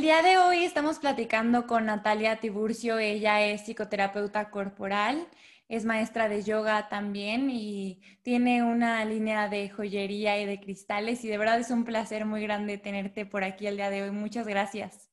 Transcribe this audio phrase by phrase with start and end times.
[0.00, 2.98] El día de hoy estamos platicando con Natalia Tiburcio.
[2.98, 5.28] Ella es psicoterapeuta corporal,
[5.68, 11.28] es maestra de yoga también y tiene una línea de joyería y de cristales y
[11.28, 14.10] de verdad es un placer muy grande tenerte por aquí el día de hoy.
[14.10, 15.10] Muchas gracias.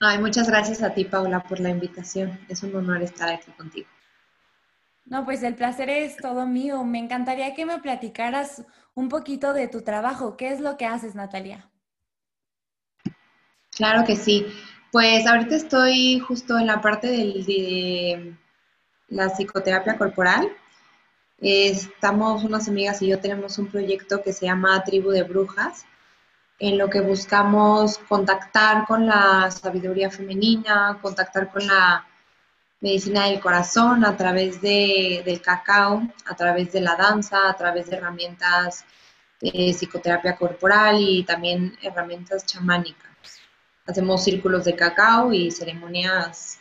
[0.00, 2.40] Ay, muchas gracias a ti, Paula, por la invitación.
[2.48, 3.88] Es un honor estar aquí contigo.
[5.04, 6.82] No, pues el placer es todo mío.
[6.82, 10.38] Me encantaría que me platicaras un poquito de tu trabajo.
[10.38, 11.68] ¿Qué es lo que haces, Natalia?
[13.82, 14.46] Claro que sí.
[14.92, 18.32] Pues ahorita estoy justo en la parte de
[19.08, 20.52] la psicoterapia corporal.
[21.40, 25.84] Estamos, unas amigas y yo tenemos un proyecto que se llama Tribu de Brujas,
[26.60, 32.06] en lo que buscamos contactar con la sabiduría femenina, contactar con la
[32.80, 37.90] medicina del corazón a través de, del cacao, a través de la danza, a través
[37.90, 38.84] de herramientas
[39.40, 43.11] de psicoterapia corporal y también herramientas chamánicas
[43.86, 46.60] hacemos círculos de cacao y ceremonias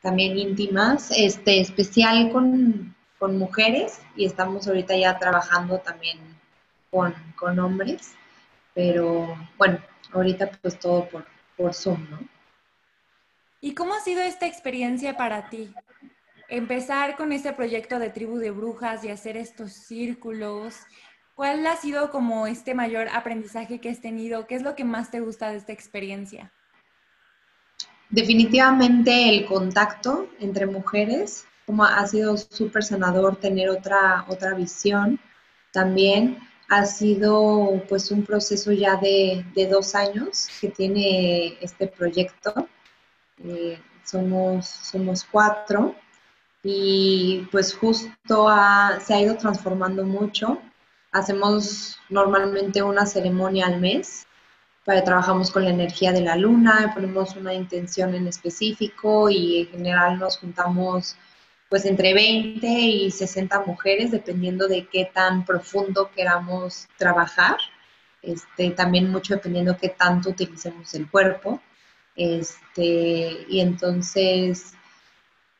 [0.00, 2.94] también íntimas, este, especial con,
[3.38, 6.18] mujeres y estamos ahorita ya trabajando también
[6.90, 7.14] con,
[7.60, 8.14] hombres,
[8.74, 9.78] pero bueno,
[10.12, 11.24] ahorita pues todo por,
[11.56, 12.18] por Zoom, ¿no?
[13.60, 15.72] ¿Y cómo ha sido esta experiencia para ti?
[16.48, 20.74] Empezar con este proyecto de tribu de brujas y hacer estos círculos.
[21.36, 24.48] ¿Cuál ha sido como este mayor aprendizaje que has tenido?
[24.48, 26.52] ¿Qué es lo que más te gusta de esta experiencia?
[28.12, 35.18] Definitivamente el contacto entre mujeres, como ha sido súper sanador tener otra, otra visión
[35.72, 36.38] también.
[36.68, 42.68] Ha sido pues un proceso ya de, dos años que tiene este proyecto.
[43.44, 45.94] Eh, somos, somos cuatro
[46.62, 48.46] y pues justo
[49.00, 50.60] se ha ido transformando mucho.
[51.12, 54.26] Hacemos normalmente una ceremonia al mes
[54.84, 60.18] trabajamos con la energía de la luna, ponemos una intención en específico y en general
[60.18, 61.16] nos juntamos
[61.68, 67.56] pues entre 20 y 60 mujeres, dependiendo de qué tan profundo queramos trabajar.
[68.20, 71.62] Este, también mucho dependiendo qué tanto utilicemos el cuerpo.
[72.14, 74.74] Este, y entonces,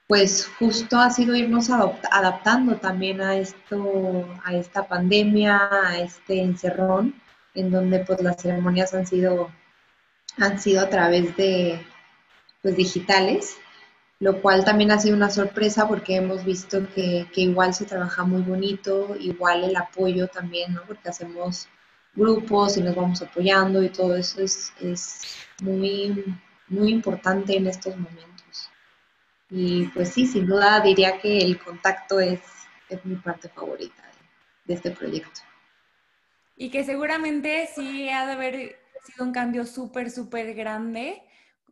[0.07, 7.22] pues justo ha sido irnos adaptando también a esto, a esta pandemia, a este encerrón
[7.55, 9.51] en donde pues las ceremonias han sido,
[10.39, 11.85] han sido a través de
[12.63, 13.57] pues, digitales,
[14.21, 18.43] lo cual también ha sido una sorpresa porque hemos visto que, igual se trabaja muy
[18.43, 20.83] bonito, igual el apoyo también, ¿no?
[20.87, 21.69] Porque hacemos
[22.15, 24.73] grupos y nos vamos apoyando y todo eso es,
[25.61, 26.37] muy,
[26.69, 28.71] muy importante en estos momentos.
[29.51, 32.41] Y pues sí, sin duda diría que el contacto es,
[32.89, 34.03] es mi parte favorita
[34.65, 35.41] de este proyecto.
[36.63, 41.21] Y que seguramente sí ha de haber sido un cambio súper, súper grande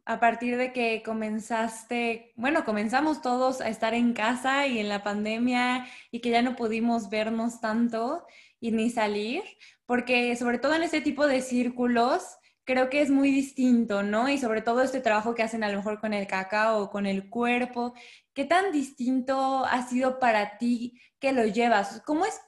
[0.04, 5.04] a partir de que comenzaste, bueno, comenzamos todos a estar en casa y en la
[5.04, 8.26] pandemia y que ya no pudimos vernos tanto
[8.58, 9.44] y ni salir,
[9.86, 12.24] porque sobre todo en este tipo de círculos
[12.64, 14.28] creo que es muy distinto, ¿no?
[14.28, 17.30] Y sobre todo este trabajo que hacen a lo mejor con el cacao con el
[17.30, 17.94] cuerpo,
[18.34, 22.02] ¿qué tan distinto ha sido para ti que lo llevas?
[22.04, 22.40] ¿Cómo es?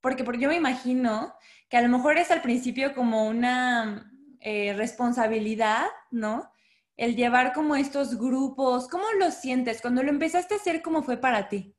[0.00, 1.34] Porque, porque yo me imagino
[1.72, 6.52] que a lo mejor es al principio como una eh, responsabilidad, ¿no?
[6.98, 9.80] El llevar como estos grupos, ¿cómo lo sientes?
[9.80, 11.74] Cuando lo empezaste a hacer, ¿cómo fue para ti?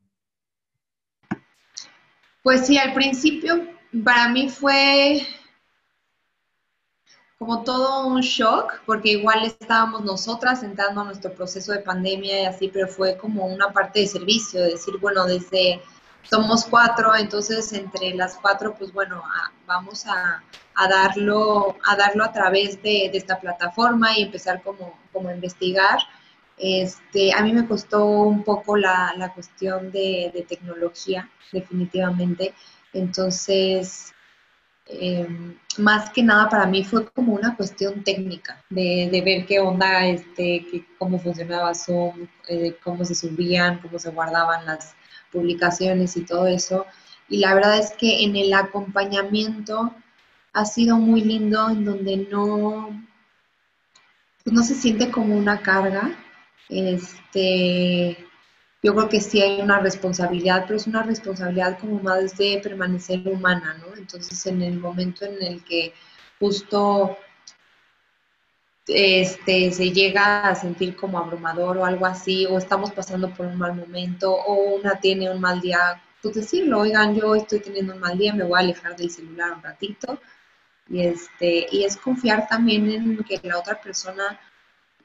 [2.41, 3.69] Pues sí, al principio
[4.03, 5.21] para mí fue
[7.37, 12.45] como todo un shock, porque igual estábamos nosotras entrando a nuestro proceso de pandemia y
[12.45, 15.83] así, pero fue como una parte de servicio, de decir, bueno, desde
[16.23, 19.23] somos cuatro, entonces entre las cuatro, pues bueno,
[19.65, 20.41] vamos a,
[20.89, 25.99] darlo, a darlo a través de, esta plataforma y empezar como, como a investigar.
[26.57, 32.53] Este, a mí me costó un poco la, la cuestión de, tecnología, definitivamente.
[32.93, 34.12] Entonces,
[34.85, 39.59] em, más que nada para mí fue como una cuestión técnica, de, de ver qué
[39.59, 44.95] onda, este, cómo funcionaba Zoom, eh, cómo se subían, cómo se guardaban las,
[45.33, 46.85] publicaciones y todo eso.
[47.27, 49.93] Y la verdad es que en el acompañamiento
[50.53, 53.03] ha sido muy lindo, en donde no,
[54.43, 56.15] pues no se siente como una carga.
[56.69, 58.25] Este,
[58.83, 63.27] yo creo que sí hay una responsabilidad, pero es una responsabilidad como más de permanecer
[63.27, 63.95] humana, ¿no?
[63.95, 65.93] Entonces, en el momento en el que
[66.39, 67.17] justo
[68.87, 73.57] este, se llega a sentir como abrumador o algo así, o estamos pasando por un
[73.57, 77.99] mal momento, o una tiene un mal día, pues decirlo, oigan, yo estoy teniendo un
[78.01, 80.19] mal día, me voy a alejar del celular un ratito,
[80.89, 84.39] Y, este, y es confiar también en que la otra persona,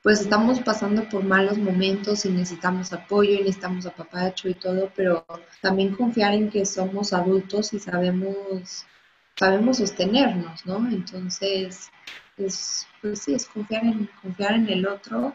[0.03, 5.27] pues estamos pasando por malos momentos y necesitamos apoyo y necesitamos apapacho y todo, pero
[5.61, 8.87] también confiar en que somos adultos y sabemos,
[9.37, 10.89] sabemos sostenernos, ¿no?
[10.89, 11.91] Entonces,
[12.37, 15.35] es, pues sí, es confiar en, confiar en el otro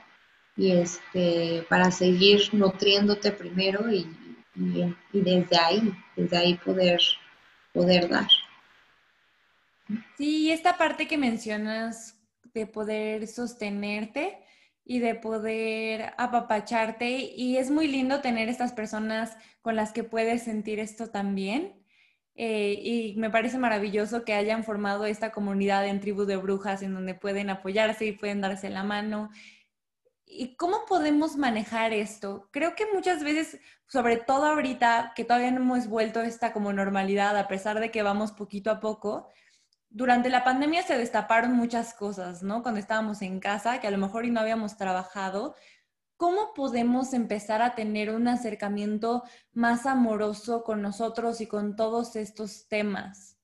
[0.55, 4.07] y este, para seguir nutriéndote primero y,
[4.55, 7.01] y, desde ahí, desde ahí poder,
[7.73, 8.27] poder dar.
[10.17, 12.17] Sí, esta parte que mencionas
[12.53, 14.42] de poder sostenerte
[14.85, 20.43] y de poder apapacharte y es muy lindo tener estas personas con las que puedes
[20.43, 21.81] sentir esto también.
[22.35, 26.93] Eh, y me parece maravilloso que hayan formado esta comunidad en tribu de brujas en
[26.93, 29.29] donde pueden apoyarse y pueden darse la mano
[30.35, 32.49] ¿Y cómo podemos manejar esto?
[32.51, 37.37] Creo que muchas veces, sobre todo ahorita, que todavía no hemos vuelto esta como normalidad,
[37.37, 39.29] a pesar de que vamos poquito a poco,
[39.93, 42.63] durante la pandemia se destaparon muchas cosas, ¿no?
[42.63, 45.55] Cuando estábamos en casa, que a lo mejor y no habíamos trabajado,
[46.17, 49.23] ¿cómo podemos empezar a tener un acercamiento
[49.53, 53.37] más amoroso con nosotros y con todos estos temas?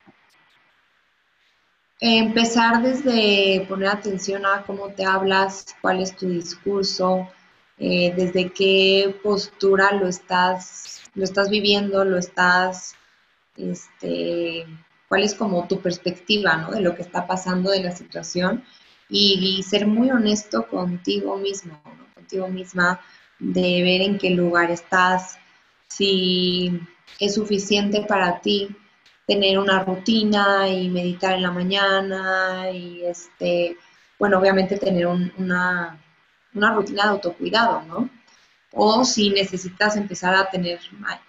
[2.01, 7.29] Empezar desde poner atención a cómo te hablas, cuál es tu discurso,
[7.77, 12.95] eh, desde qué postura lo estás, lo estás viviendo, lo estás,
[13.55, 14.65] este,
[15.09, 16.71] cuál es como tu perspectiva, ¿no?
[16.71, 18.63] De lo que está pasando de la situación
[19.09, 21.81] y, ser muy honesto contigo mismo,
[22.13, 23.01] contigo misma,
[23.39, 25.37] de ver en qué lugar estás,
[25.87, 26.79] si
[27.19, 28.69] es suficiente para ti
[29.25, 33.77] tener una rutina y meditar en la mañana y este,
[34.19, 35.99] bueno, obviamente tener una,
[36.53, 38.09] una rutina de autocuidado, ¿no?
[38.71, 40.79] O si necesitas empezar a tener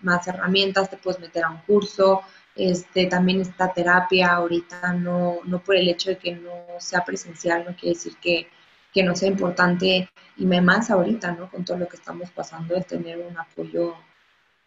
[0.00, 2.22] más herramientas, te puedes meter a un curso,
[2.68, 7.64] este, también esta terapia ahorita, no, no por el hecho de que no sea presencial,
[7.64, 8.48] no quiere decir que,
[8.92, 11.50] que no sea importante, y más ahorita, ¿no?
[11.50, 13.96] Con todo lo que estamos pasando, el tener un apoyo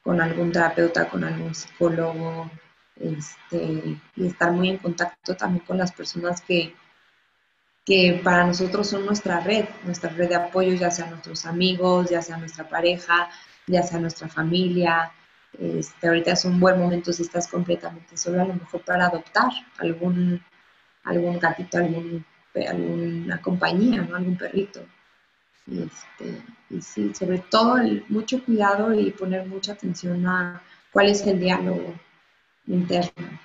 [0.04, 2.50] con algún terapeuta, con algún psicólogo,
[2.95, 6.75] este, y estar muy en contacto también con las personas que,
[7.86, 12.22] que para nosotros son nuestra red, nuestra red de apoyo, ya sea nuestros amigos, ya
[12.22, 13.30] sea nuestra pareja,
[13.68, 15.12] ya sea nuestra familia.
[15.60, 19.52] Este, ahorita es un buen momento si estás completamente solo, a lo mejor para adoptar
[19.78, 20.42] algún,
[21.04, 22.26] algún gatito, algún,
[22.68, 24.16] alguna compañía, ¿no?
[24.16, 24.82] algún perrito.
[25.68, 30.62] Este, y sí, sobre todo el, mucho cuidado y poner mucha atención a
[30.92, 31.94] cuál es el diálogo
[32.68, 33.40] interno.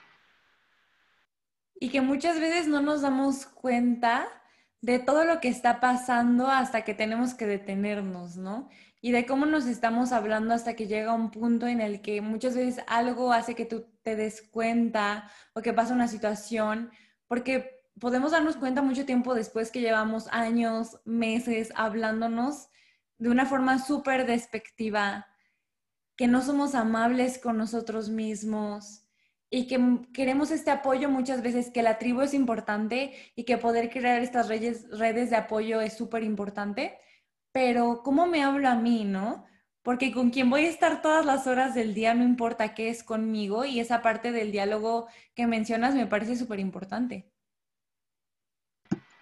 [1.81, 4.38] Y que muchas veces no nos damos cuenta
[4.81, 8.69] de todo lo que está pasando hasta que tenemos que detenernos, ¿no?
[9.01, 12.55] Y de cómo nos estamos hablando hasta que llega un punto en el que muchas
[12.57, 16.91] veces algo hace que tú te des cuenta o que pasa una situación,
[17.27, 22.69] porque podemos darnos cuenta mucho tiempo después que llevamos años, meses hablándonos
[23.19, 25.27] de una forma súper despectiva,
[26.17, 29.08] que no somos amables con nosotros mismos,
[29.51, 29.81] y que
[30.13, 34.49] queremos este apoyo muchas veces, que la tribu es importante y que poder crear estas
[34.49, 36.99] redes, de apoyo es súper importante,
[37.53, 39.47] pero ¿cómo me hablo a mí, no?
[39.83, 43.03] Porque con quien voy a estar todas las horas del día, no importa qué es
[43.03, 47.33] conmigo, y esa parte del diálogo que mencionas me parece súper importante.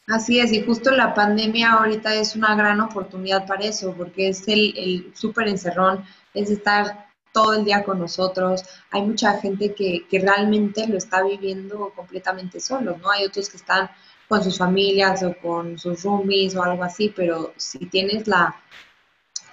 [0.08, 4.46] Así es, y justo la pandemia ahorita es una gran oportunidad para eso, porque es
[4.48, 6.04] el, el súper encerrón,
[6.34, 7.05] es estar
[7.36, 8.64] todo el día con nosotros.
[8.90, 13.10] Hay mucha gente que, realmente lo está viviendo completamente solo, ¿no?
[13.10, 13.90] Hay otros que están
[14.26, 18.56] con sus familias o con sus roomies o algo así, pero si tienes la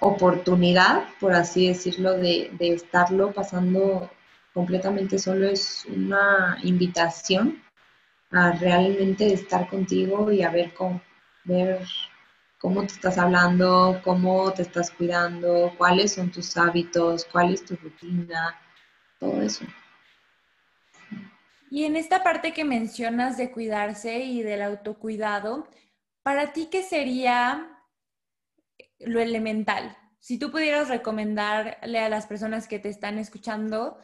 [0.00, 4.10] oportunidad, por así decirlo, de, de estarlo pasando
[4.54, 7.62] completamente solo, es una invitación
[8.30, 11.02] a realmente estar contigo y a ver cómo,
[11.44, 11.86] ver
[12.64, 17.76] cómo te estás hablando, cómo te estás cuidando, cuáles son tus hábitos, cuál es tu
[17.76, 18.58] rutina,
[19.20, 19.66] todo eso.
[21.70, 25.68] Y en esta parte que mencionas de cuidarse y del autocuidado,
[26.22, 27.68] ¿para ti qué sería
[28.98, 29.94] lo elemental?
[30.18, 33.98] Si tú pudieras recomendarle a las personas que te están escuchando,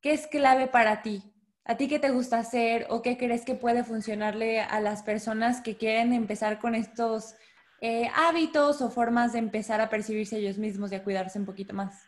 [0.00, 1.22] ¿qué es clave para ti?
[1.64, 5.60] ¿A ti qué te gusta hacer o qué crees que puede funcionarle a las personas
[5.60, 7.36] que quieren empezar con estos
[7.80, 11.74] eh, hábitos o formas de empezar a percibirse ellos mismos y a cuidarse un poquito
[11.74, 12.04] más?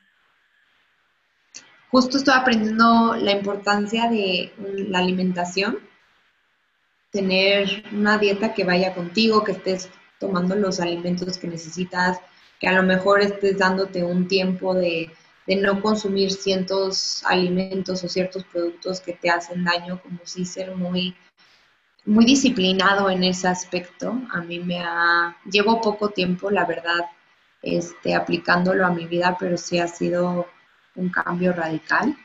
[1.90, 4.52] Justo estoy aprendiendo la importancia de
[4.88, 5.78] la alimentación,
[7.10, 12.18] tener una dieta que vaya contigo, que estés tomando los alimentos que necesitas,
[12.58, 15.10] que a lo mejor estés dándote un tiempo de,
[15.46, 20.74] de no consumir ciertos alimentos o ciertos productos que te hacen daño, como si ser
[20.74, 21.14] muy
[22.04, 24.20] muy disciplinado en ese aspecto.
[24.32, 27.06] A mí me ha, llevo poco tiempo, la verdad,
[27.62, 30.48] este, aplicándolo a mi vida, pero sí ha sido
[30.96, 32.16] un cambio radical.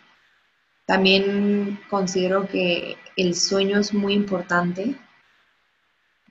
[0.85, 4.95] También considero que el sueño es muy importante.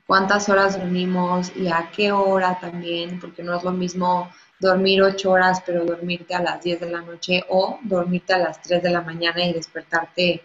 [0.05, 5.31] Cuántas horas dormimos y a qué hora también, porque no es lo mismo dormir ocho
[5.31, 8.89] horas, pero dormirte a las 10 de la noche o dormirte a las 3 de
[8.89, 10.43] la mañana y despertarte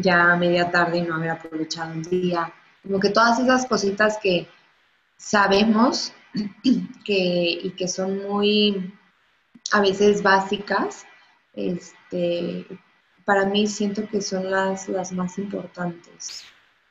[0.00, 2.52] ya a media tarde y no haber aprovechado el día.
[2.82, 4.48] Como que todas esas cositas que
[5.16, 6.12] sabemos
[7.04, 8.92] que, y que son muy
[9.72, 11.06] a veces básicas,
[11.54, 12.66] este,
[13.24, 16.44] para mí siento que son las, las más importantes.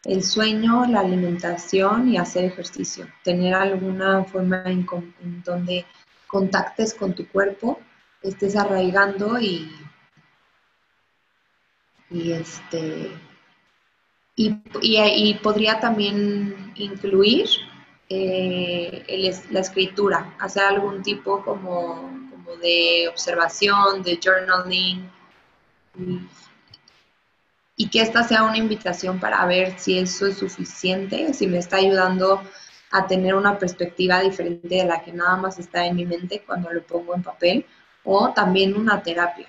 [0.03, 3.07] El sueño, la alimentación y hacer ejercicio.
[3.23, 4.85] Tener alguna forma en,
[5.21, 5.85] en donde
[6.27, 7.79] contactes con tu cuerpo,
[8.21, 9.71] estés arraigando y,
[12.09, 13.11] y este
[14.35, 17.47] y, podría también incluir
[18.09, 25.09] eh, la escritura, hacer algún tipo como, como, de observación, de journaling,
[25.99, 26.19] y,
[27.75, 31.77] y que esta sea una invitación para ver si eso es suficiente, si me está
[31.77, 32.41] ayudando
[32.91, 36.71] a tener una perspectiva diferente de la que nada más está en mi mente cuando
[36.71, 37.65] lo pongo en papel,
[38.03, 39.47] o también una terapia.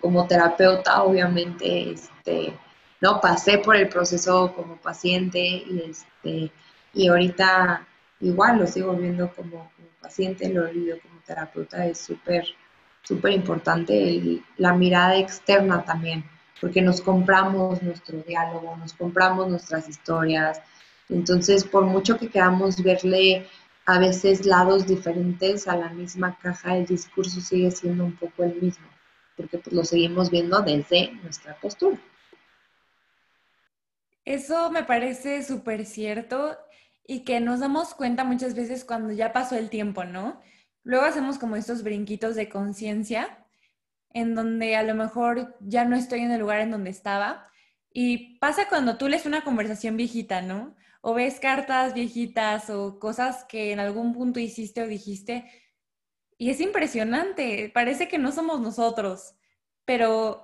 [0.00, 2.52] Como terapeuta, obviamente, este,
[3.00, 6.52] no pasé por el proceso como paciente y, este,
[6.94, 7.86] y ahorita
[8.20, 9.70] igual lo sigo viendo como,
[10.00, 12.44] paciente, lo vivido como terapeuta, es súper,
[13.02, 16.24] súper importante la mirada externa también,
[16.60, 20.62] porque nos compramos nuestro diálogo, nos compramos nuestras historias,
[21.08, 23.46] entonces, por mucho que queramos verle
[23.86, 28.54] a veces lados diferentes a la misma caja, el discurso sigue siendo un poco el
[28.60, 28.86] mismo,
[29.38, 31.96] porque pues, lo seguimos viendo desde nuestra postura.
[34.26, 36.58] Eso me parece súper cierto
[37.06, 40.42] y que nos damos cuenta muchas veces cuando ya pasó el tiempo, ¿no?
[40.82, 43.46] Luego hacemos como estos brinquitos de conciencia
[44.10, 47.48] en donde a lo mejor ya no estoy en el lugar en donde estaba.
[47.90, 50.76] Y pasa cuando tú lees una conversación viejita, ¿no?
[51.00, 55.50] o ves cartas viejitas o cosas que en algún punto hiciste o dijiste
[56.38, 59.34] y es impresionante, parece que no somos nosotros,
[59.84, 60.42] pero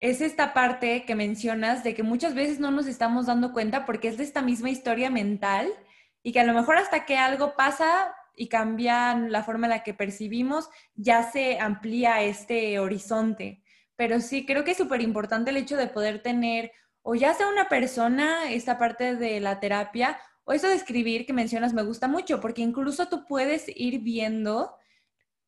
[0.00, 4.08] es esta parte que mencionas de que muchas veces no nos estamos dando cuenta porque
[4.08, 5.70] es de esta misma historia mental
[6.22, 9.82] y que a lo mejor hasta que algo pasa y cambia la forma en la
[9.82, 13.62] que percibimos, ya se amplía este horizonte.
[13.94, 17.46] Pero sí, creo que es súper importante el hecho de poder tener o ya sea
[17.48, 22.08] una persona, esta parte de la terapia, o eso de escribir que mencionas me gusta
[22.08, 24.74] mucho, porque incluso tú puedes ir viendo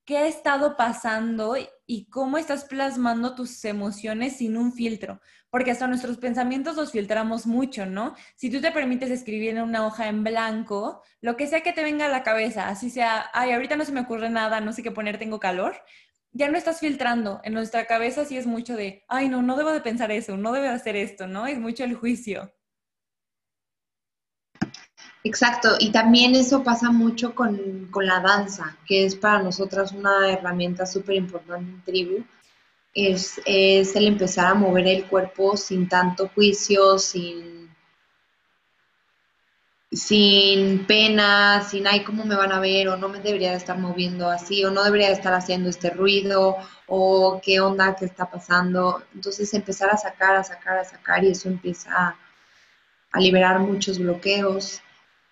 [0.08, 1.54] qué ha estado pasando
[1.86, 7.46] y cómo estás plasmando tus emociones sin un filtro, porque hasta nuestros pensamientos los filtramos
[7.46, 8.14] mucho, ¿no?
[8.34, 11.82] Si tú te permites escribir en una hoja en blanco, lo que sea que te
[11.82, 14.82] venga a la cabeza, así sea, ay, ahorita no se me ocurre nada, no sé
[14.82, 15.76] qué poner, tengo calor,
[16.32, 17.42] ya no estás filtrando.
[17.44, 20.52] En nuestra cabeza sí es mucho de, ay, no, no debo de pensar eso, no
[20.52, 21.46] debo de hacer esto, ¿no?
[21.46, 22.50] Es mucho el juicio.
[25.28, 30.86] Exacto, y también eso pasa mucho con, la danza, que es para nosotras una herramienta
[30.86, 32.24] súper importante en tribu.
[32.94, 37.68] Es, es el empezar a mover el cuerpo sin tanto juicio, sin
[39.92, 42.88] sin pena, sin, ay, ¿cómo me van a ver?
[42.88, 45.90] O no me debería de estar moviendo así, o no debería de estar haciendo este
[45.90, 46.56] ruido,
[46.86, 49.02] o qué onda, qué está pasando.
[49.14, 52.16] Entonces empezar a sacar, a sacar, a sacar, y eso empieza
[53.12, 54.82] a, liberar muchos bloqueos,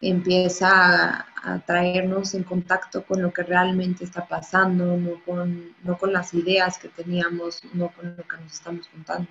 [0.00, 6.12] empieza a, traernos en contacto con lo que realmente está pasando, no con, no con
[6.12, 9.28] las ideas que teníamos, no con lo que nos estamos contando.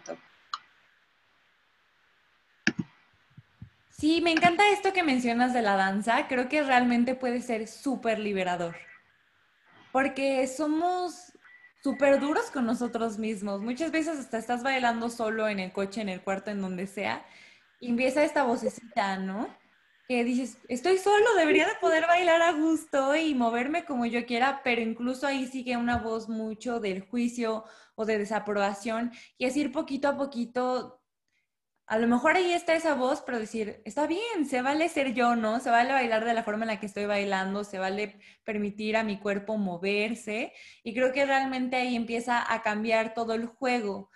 [3.90, 6.28] Sí, me encanta esto que mencionas de la danza.
[6.28, 8.76] Creo que realmente puede ser súper liberador.
[9.92, 11.34] Porque somos
[11.82, 13.62] súper duros con nosotros mismos.
[13.62, 17.26] Muchas veces hasta estás bailando solo en el coche, en el cuarto, en donde sea,
[17.80, 19.48] y empieza esta vocecita, ¿no?
[20.08, 24.62] Que dices, estoy solo, debería de poder bailar a gusto y moverme como yo quiera,
[24.64, 27.64] pero incluso ahí sigue una voz mucho del juicio
[27.96, 31.02] o de desaprobación y es ir poquito a poquito
[31.88, 35.36] a lo mejor ahí está esa voz, pero decir, está bien, se vale ser yo,
[35.36, 35.60] ¿no?
[35.60, 39.04] Se vale bailar de la forma en la que estoy bailando, se vale permitir a
[39.04, 40.52] mi cuerpo moverse
[40.84, 44.10] y creo que realmente ahí empieza a cambiar todo el juego.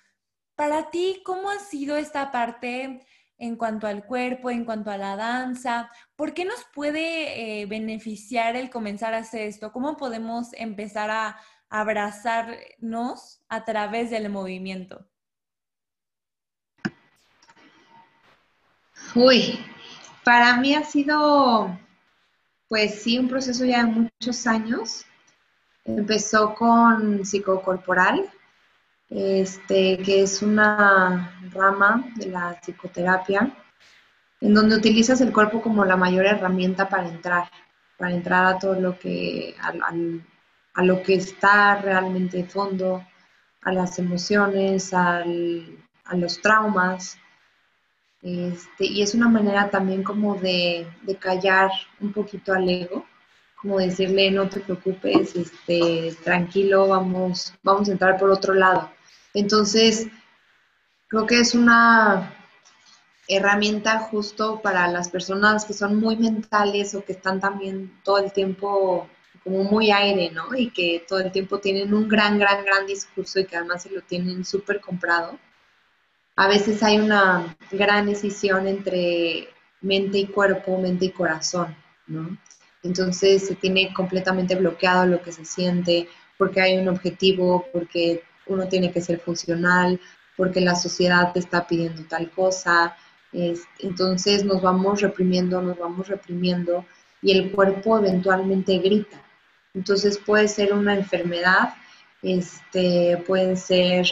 [0.55, 3.05] Para ti, ¿cómo ha sido esta parte
[3.39, 5.89] en cuanto al cuerpo, en cuanto a la danza?
[6.15, 9.71] ¿Por qué nos puede eh, beneficiar el comenzar a hacer esto?
[9.71, 15.07] ¿Cómo podemos empezar a abrazarnos a través del movimiento?
[19.15, 19.59] Uy,
[20.23, 21.79] para mí ha sido,
[22.67, 25.05] pues sí, un proceso ya de muchos años.
[25.85, 28.29] Empezó con psicocorporal,
[29.09, 33.51] este, que es una rama de la psicoterapia,
[34.41, 37.49] en donde utilizas el cuerpo como la mayor herramienta para entrar,
[37.97, 43.03] para entrar a todo lo que, a lo que está realmente de fondo,
[43.61, 47.17] a las emociones, a los traumas.
[48.21, 50.87] Este, y es una manera también como de,
[51.19, 53.05] callar un poquito al ego,
[53.55, 58.91] como decirle no te preocupes, este, tranquilo, vamos, vamos a entrar por otro lado.
[59.33, 60.07] Entonces,
[61.07, 62.35] creo que es una
[63.27, 68.33] herramienta justo para las personas que son muy mentales o que están también todo el
[68.33, 69.07] tiempo
[69.43, 70.55] como muy aire, ¿no?
[70.55, 73.91] Y que todo el tiempo tienen un gran, gran, gran discurso y que además se
[73.91, 75.39] lo tienen súper comprado.
[76.35, 79.49] A veces hay una gran decisión entre
[79.81, 81.75] mente y cuerpo, mente y corazón,
[82.07, 82.37] ¿no?
[82.81, 86.07] Entonces se tiene completamente bloqueado lo que se siente,
[86.37, 89.99] porque hay un objetivo, porque uno tiene que ser funcional,
[90.35, 92.95] porque la sociedad te está pidiendo tal cosa.
[93.79, 96.85] entonces nos vamos reprimiendo, nos vamos reprimiendo
[97.21, 99.21] y el cuerpo eventualmente grita.
[99.73, 101.75] Entonces puede ser una enfermedad,
[102.21, 104.07] este, pueden ser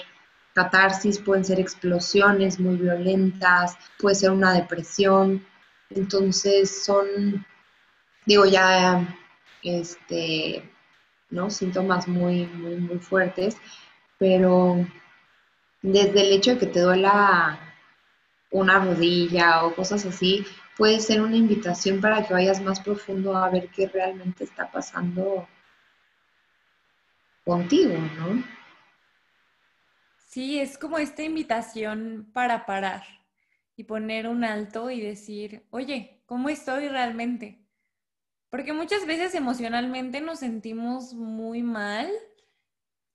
[0.53, 5.45] catarsis, pueden ser explosiones muy violentas, puede ser una depresión.
[5.89, 7.45] Entonces son,
[8.25, 9.17] digo, ya
[9.63, 10.69] este,
[11.29, 11.49] ¿no?
[11.49, 13.57] síntomas muy, muy, muy fuertes,
[14.17, 14.85] pero
[15.81, 17.59] desde el hecho de que te duela
[18.51, 20.45] una rodilla o cosas así,
[20.77, 25.47] puede ser una invitación para que vayas más profundo a ver qué realmente está pasando
[27.43, 28.43] contigo, ¿no?
[30.27, 33.03] Sí, es como esta invitación para parar
[33.75, 37.65] y poner un alto y decir, oye, ¿cómo estoy realmente?
[38.49, 42.09] Porque muchas veces emocionalmente nos sentimos muy mal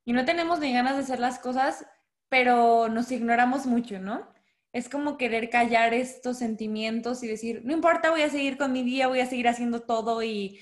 [0.05, 1.87] y no tenemos ni ganas de hacer las cosas,
[2.29, 4.33] pero nos ignoramos mucho, ¿no?
[4.73, 8.83] es como querer callar estos sentimientos y decir, no importa, voy a seguir con mi
[8.83, 10.61] día, voy a seguir haciendo todo y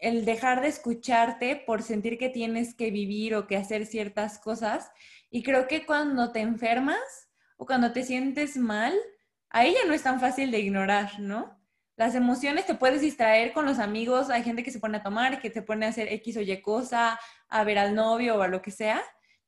[0.00, 4.90] el dejar de escucharte por sentir que tienes que vivir o que hacer ciertas cosas.
[5.30, 8.92] Y creo que cuando te enfermas o cuando te sientes mal,
[9.48, 11.60] a ella no es tan fácil de ignorar, ¿no?
[11.96, 15.40] Las emociones te puedes distraer con los amigos, hay gente que se pone a tomar,
[15.40, 17.20] que te pone a hacer X o Y cosa,
[17.54, 19.02] a ver al novio o a lo que sea,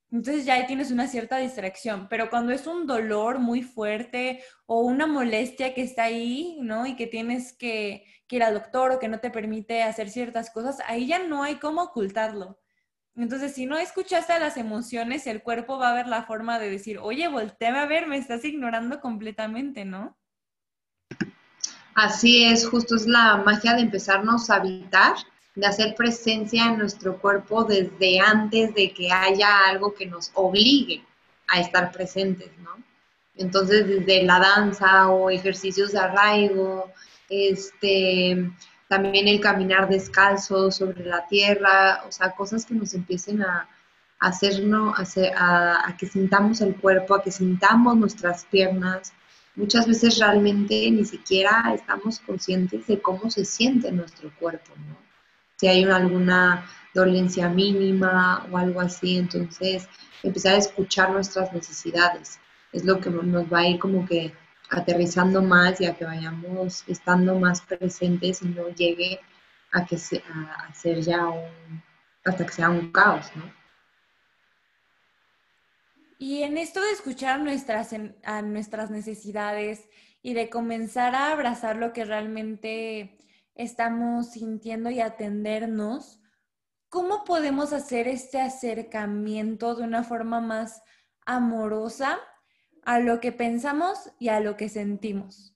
[0.09, 5.05] entonces ya tienes una cierta distracción, pero cuando es un dolor muy fuerte o una
[5.05, 6.85] molestia que está ahí, ¿no?
[6.85, 10.77] Y que tienes que, ir al doctor o que no te permite hacer ciertas cosas,
[10.87, 12.59] ahí ya no hay cómo ocultarlo.
[13.15, 16.99] Entonces, si no escuchaste las emociones, el cuerpo va a ver la forma de decir,
[16.99, 20.17] oye, volteame a ver, me estás ignorando completamente, ¿no?
[21.95, 25.15] Así es, justo es la magia de empezarnos a habitar
[25.57, 31.03] de hacer presencia en nuestro cuerpo desde antes de que haya algo que nos obligue
[31.47, 32.77] a estar presentes, ¿no?
[33.35, 36.91] Entonces, desde la danza o ejercicios de arraigo,
[37.27, 38.51] este,
[38.87, 43.67] también el caminar descalzo sobre la tierra, o sea, cosas que nos empiecen a,
[44.19, 44.95] hacernos,
[45.35, 49.11] a, a, que sintamos el cuerpo, a que sintamos nuestras piernas.
[49.55, 55.06] Muchas veces realmente ni siquiera estamos conscientes de cómo se siente nuestro cuerpo, ¿no?
[55.57, 59.87] Si hay alguna dolencia mínima o algo así, entonces
[60.23, 62.39] empezar a escuchar nuestras necesidades
[62.71, 64.33] es lo que nos va a ir como que
[64.69, 69.19] aterrizando más y a que vayamos estando más presentes y no llegue
[69.71, 71.83] a que a ser ya un,
[72.25, 73.57] hasta que sea un caos, ¿no?
[76.19, 77.93] Y en esto de escuchar nuestras,
[78.23, 79.87] a nuestras necesidades
[80.23, 83.16] y de comenzar a abrazar lo que realmente
[83.57, 86.21] estamos sintiendo y atendernos,
[86.89, 90.81] ¿cómo podemos hacer este acercamiento de una forma más
[91.25, 92.19] amorosa
[92.85, 95.55] a lo que pensamos y a lo que sentimos?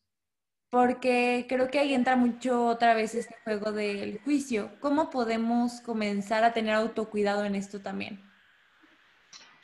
[0.70, 4.72] Porque creo que ahí entra mucho otra vez este juego del juicio.
[4.80, 8.24] ¿Cómo podemos comenzar a tener autocuidado en esto también?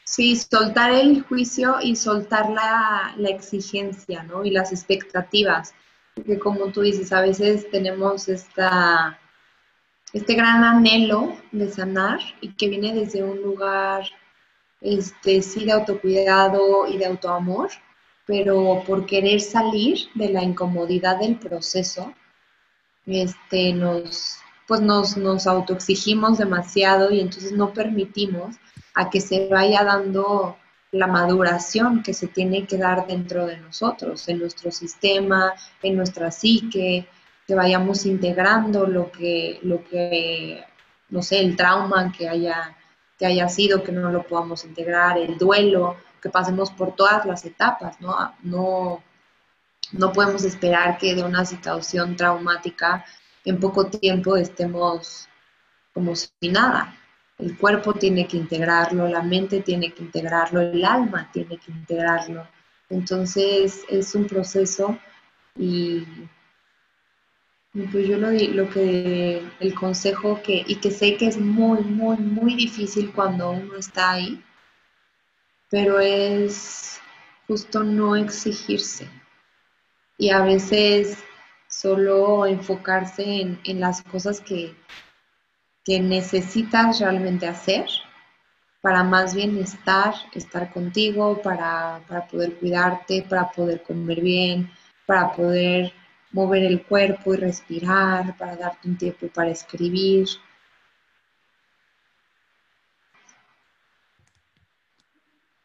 [0.03, 4.45] Sí, soltar el juicio y soltar la, la exigencia, ¿no?
[4.45, 5.73] Y las expectativas
[6.17, 9.19] porque como tú dices, a veces tenemos esta,
[10.13, 14.03] este gran anhelo de sanar y que viene desde un lugar,
[14.81, 17.69] este, sí, de autocuidado y de autoamor,
[18.25, 22.11] pero por querer salir de la incomodidad del proceso,
[23.05, 28.55] este, nos, pues nos, nos autoexigimos demasiado y entonces no permitimos
[28.95, 30.57] a que se vaya dando
[30.91, 36.31] la maduración que se tiene que dar dentro de nosotros, en nuestro sistema, en nuestra
[36.31, 37.07] psique,
[37.45, 40.63] que vayamos integrando lo que, lo que
[41.09, 42.75] no sé, el trauma que haya,
[43.17, 47.45] que haya sido, que no lo podamos integrar, el duelo, que pasemos por todas las
[47.45, 48.33] etapas, ¿no?
[48.43, 49.03] No,
[49.93, 53.05] no podemos esperar que de una situación traumática
[53.45, 55.27] en poco tiempo estemos
[55.93, 56.93] como si nada.
[57.37, 62.47] El cuerpo tiene que integrarlo, la mente tiene que integrarlo, el alma tiene que integrarlo.
[62.89, 64.97] Entonces es un proceso
[65.55, 66.03] y,
[67.91, 72.17] pues yo lo, lo que, el consejo que, y que sé que es muy, muy,
[72.17, 74.43] muy difícil cuando uno está ahí,
[75.69, 76.99] pero es
[77.47, 79.09] justo no exigirse.
[80.17, 81.17] Y a veces
[81.67, 84.75] solo enfocarse en, en las cosas que,
[85.87, 87.85] que necesitas realmente hacer
[88.81, 94.69] para más bien estar, estar contigo, para, poder cuidarte, para poder comer bien,
[95.05, 95.93] para poder
[96.33, 100.27] mover el cuerpo y respirar, para darte un tiempo para escribir.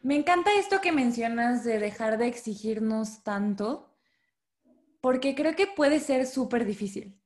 [0.02, 3.92] Me encanta esto que mencionas de dejar de exigirnos tanto,
[5.00, 7.21] porque creo que puede ser súper difícil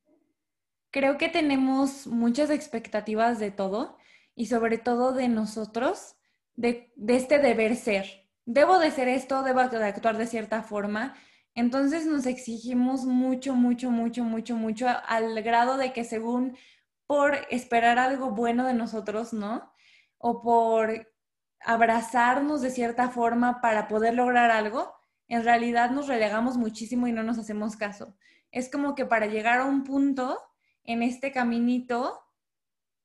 [0.97, 3.99] creo que tenemos muchas expectativas de todo
[4.33, 6.15] y sobre todo de nosotros,
[6.55, 8.27] de, este deber ser.
[8.45, 11.13] Debo de ser esto, debo de actuar de cierta forma.
[11.53, 16.57] Entonces nos exigimos mucho, mucho, mucho, mucho, mucho al grado de que según
[17.05, 19.71] por esperar algo bueno de nosotros, ¿no?
[20.17, 21.13] O por
[21.59, 24.95] abrazarnos de cierta forma para poder lograr algo,
[25.27, 28.17] en realidad nos relegamos muchísimo y no nos hacemos caso.
[28.49, 30.39] Es como que para llegar a un punto
[30.87, 32.19] en este caminito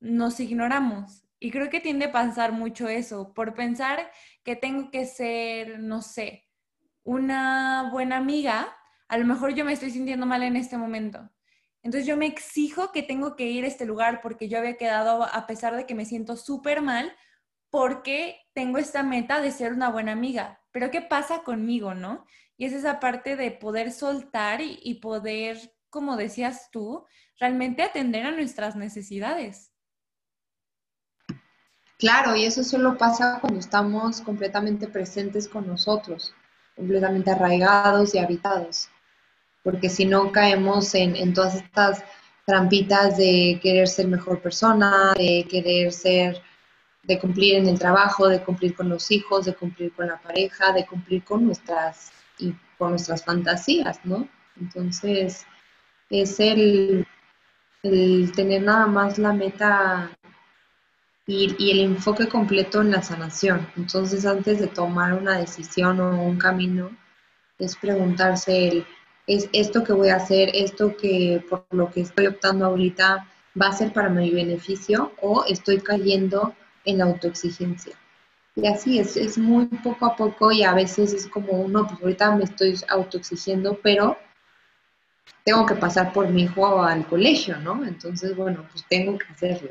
[0.00, 1.24] nos ignoramos.
[1.38, 4.10] Y creo que tiende a pasar mucho eso, por pensar
[4.44, 6.48] que tengo que ser, no sé,
[7.02, 8.74] una buena amiga,
[9.08, 11.28] a lo mejor yo me estoy sintiendo mal en este momento.
[11.82, 15.24] Entonces yo me exijo que tengo que ir a este lugar porque yo había quedado,
[15.24, 17.12] a pesar de que me siento súper mal,
[17.68, 20.60] porque tengo esta meta de ser una buena amiga.
[20.70, 22.24] Pero ¿qué pasa conmigo, no?
[22.56, 25.58] Y es esa parte de poder soltar y, y poder,
[25.90, 27.04] como decías tú,
[27.38, 29.72] realmente atender a nuestras necesidades.
[32.02, 36.34] Claro, y eso solo pasa cuando estamos completamente presentes con nosotros,
[36.74, 38.88] completamente arraigados y habitados,
[39.62, 42.02] porque si no caemos en, todas estas
[42.44, 46.42] trampitas de querer ser mejor persona, de querer ser,
[47.04, 50.72] de cumplir en el trabajo, de cumplir con los hijos, de cumplir con la pareja,
[50.72, 54.28] de cumplir con nuestras, y con nuestras fantasías, ¿no?
[54.60, 55.46] Entonces,
[56.10, 57.06] es el
[57.82, 60.10] el tener nada más la meta
[61.26, 63.68] y, el enfoque completo en la sanación.
[63.76, 66.90] Entonces, antes de tomar una decisión o un camino,
[67.58, 68.86] es preguntarse el,
[69.26, 73.26] ¿es esto que voy a hacer, esto que por lo que estoy optando ahorita
[73.60, 77.96] va a ser para mi beneficio o estoy cayendo en la autoexigencia?
[78.54, 82.02] Y así es, es muy poco a poco y a veces es como uno, pues
[82.02, 84.18] ahorita me estoy autoexigiendo, pero
[85.44, 87.84] tengo que pasar por mi hijo al colegio, ¿no?
[87.84, 89.70] Entonces, bueno, pues tengo que hacerlo.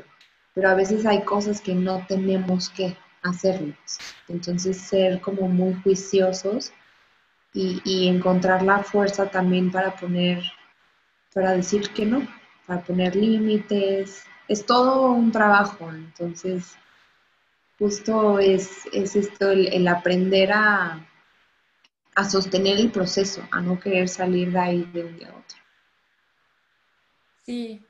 [0.54, 3.74] Pero a veces hay cosas que no tenemos que hacerlo.
[4.28, 6.72] Entonces, ser como muy juiciosos
[7.54, 10.42] y, encontrar la fuerza también para poner,
[11.34, 12.26] para decir que no,
[12.66, 14.24] para poner límites.
[14.48, 15.90] Es todo un trabajo.
[15.90, 16.76] Entonces,
[17.78, 21.06] justo es, esto, el aprender a
[22.14, 25.58] a sostener el proceso, a no querer salir de ahí de un día a otro.
[27.44, 27.84] Sí,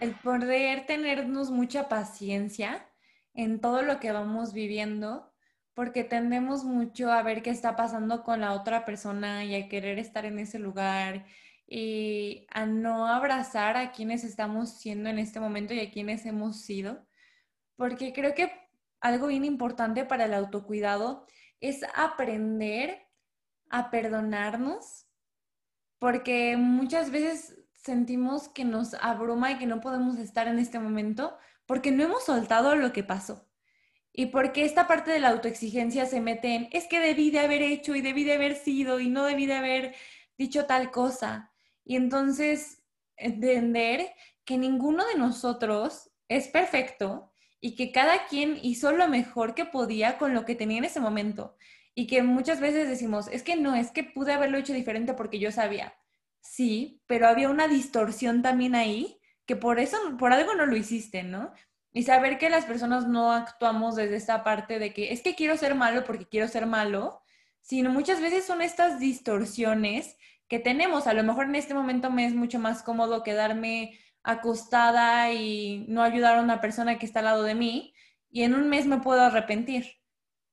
[0.00, 2.88] el poder tenernos mucha paciencia
[3.34, 5.32] en todo lo que vamos viviendo,
[5.74, 9.98] porque tendemos mucho a ver qué está pasando con la otra persona y a querer
[9.98, 11.26] estar en ese lugar
[11.66, 16.62] y a no abrazar a quienes estamos siendo en este momento y a quienes hemos
[16.62, 17.06] sido,
[17.76, 18.50] porque creo que
[19.00, 21.26] algo bien importante para el autocuidado
[21.60, 23.05] es aprender
[23.70, 25.06] a perdonarnos,
[25.98, 31.36] porque muchas veces sentimos que nos abruma y que no podemos estar en este momento
[31.66, 33.48] porque no hemos soltado lo que pasó.
[34.12, 37.62] Y porque esta parte de la autoexigencia se mete en, es que debí de haber
[37.62, 39.94] hecho y debí de haber sido y no debí de haber
[40.38, 41.52] dicho tal cosa.
[41.84, 42.82] Y entonces
[43.16, 44.12] entender
[44.44, 50.18] que ninguno de nosotros es perfecto y que cada quien hizo lo mejor que podía
[50.18, 51.56] con lo que tenía en ese momento.
[51.98, 55.38] Y que muchas veces decimos, es que no, es que pude haberlo hecho diferente porque
[55.40, 55.94] yo sabía.
[56.40, 61.22] Sí, pero había una distorsión también ahí, que por eso, por algo no lo hiciste,
[61.22, 61.52] ¿no?
[61.92, 65.56] Y saber que las personas no actuamos desde esta parte de que es que quiero
[65.56, 67.22] ser malo porque quiero ser malo,
[67.62, 70.16] sino muchas veces son estas distorsiones
[70.48, 71.06] que tenemos.
[71.06, 76.02] A lo mejor en este momento me es mucho más cómodo quedarme acostada y no
[76.02, 77.94] ayudar a una persona que está al lado de mí
[78.30, 79.96] y en un mes me puedo arrepentir.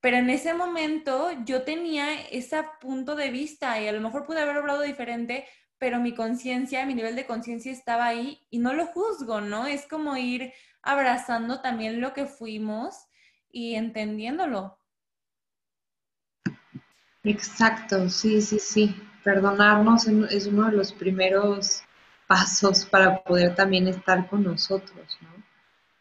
[0.04, 4.42] Pero en ese momento yo tenía ese punto de vista y a lo mejor pude
[4.42, 5.46] haber hablado diferente,
[5.78, 9.66] pero mi conciencia, mi nivel de conciencia estaba ahí y no lo juzgo, ¿no?
[9.66, 13.08] Es como ir abrazando también lo que fuimos
[13.50, 14.78] y entendiéndolo.
[17.24, 18.94] Exacto, sí, sí, sí.
[19.24, 21.82] Perdonarnos es uno de los primeros
[22.28, 25.30] pasos para poder también estar con nosotros, ¿no?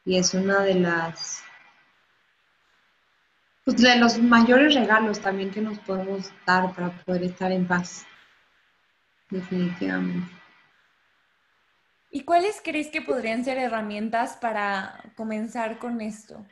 [0.04, 1.44] Y es una de las,
[3.64, 8.04] pues de los mayores regalos también que nos podemos dar para poder estar en paz,
[9.30, 10.28] definitivamente.
[12.10, 16.44] ¿Y cuáles crees que podrían ser herramientas para comenzar con esto?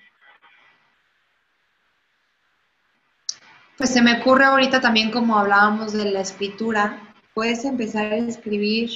[3.76, 8.90] Pues se me ocurre ahorita también como hablábamos de la escritura, puedes empezar a escribir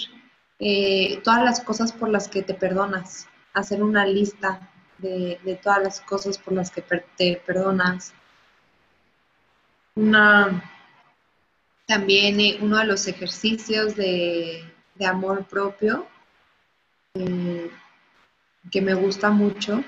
[0.59, 4.71] eh, todas las cosas por las que te perdonas, hacer una lista
[5.05, 6.83] de, todas las cosas por las que
[7.17, 8.13] te perdonas.
[9.95, 10.71] Una,
[11.87, 14.65] también eh, uno de los ejercicios de
[15.05, 16.07] amor propio
[17.17, 17.71] eh,
[18.73, 19.85] que me gusta mucho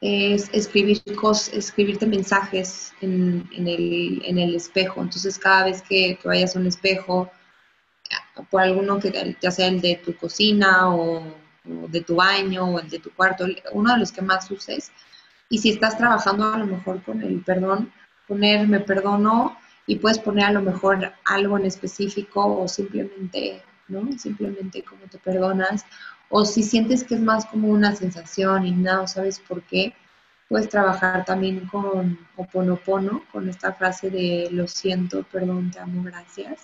[0.00, 5.02] es escribir cosas, escribirte mensajes en, el, espejo.
[5.02, 7.30] Entonces, cada vez que, vayas a un espejo,
[8.50, 11.22] por alguno que ya sea el de tu cocina o,
[11.64, 14.92] de tu baño o el de tu cuarto, uno de los que más uses.
[15.48, 17.92] Y si estás trabajando a lo mejor con el perdón,
[18.26, 24.06] poner me perdono y puedes poner a lo mejor algo en específico o simplemente, ¿no?
[24.18, 25.84] Simplemente como te perdonas
[26.34, 29.94] o si sientes que es más como una sensación y no sabes por qué,
[30.48, 36.62] puedes trabajar también con Oponopono, con esta frase de lo siento, perdón, te amo, gracias.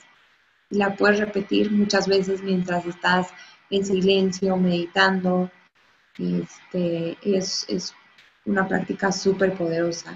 [0.71, 3.29] Y la puedes repetir muchas veces mientras estás
[3.71, 5.51] en silencio, meditando.
[6.19, 7.95] Este, es, es
[8.45, 10.15] una práctica súper poderosa.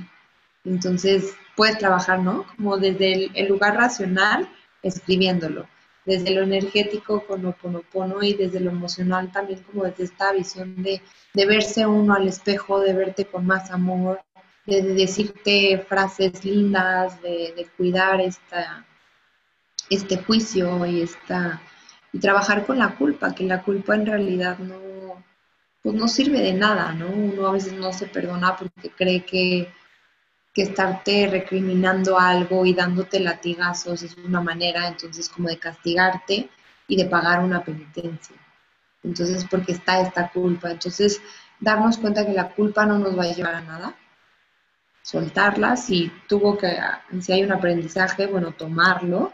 [0.65, 2.47] Entonces, puedes trabajar, ¿no?
[2.57, 4.49] Como desde el lugar racional,
[4.83, 5.67] escribiéndolo
[6.05, 11.01] desde lo energético con Oponopono y desde lo emocional también como desde esta visión de,
[11.35, 14.21] verse uno al espejo, de verte con más amor,
[14.67, 18.85] de, decirte frases lindas, de, cuidar esta,
[19.91, 21.61] este juicio y esta
[22.13, 24.77] y trabajar con la culpa, que la culpa en realidad no,
[25.83, 27.09] pues no sirve de nada, ¿no?
[27.09, 29.73] Uno a veces no se perdona porque cree que
[30.53, 36.51] que estarte recriminando algo y dándote latigazos es una manera entonces como de castigarte
[36.87, 38.37] y de pagar una penitencia.
[39.03, 40.71] Entonces, porque está esta culpa.
[40.71, 41.21] Entonces,
[41.59, 43.97] darnos cuenta que la culpa no nos va a llevar a nada,
[45.03, 46.79] soltarla, si tuvo que,
[47.21, 49.33] si hay un aprendizaje, bueno, tomarlo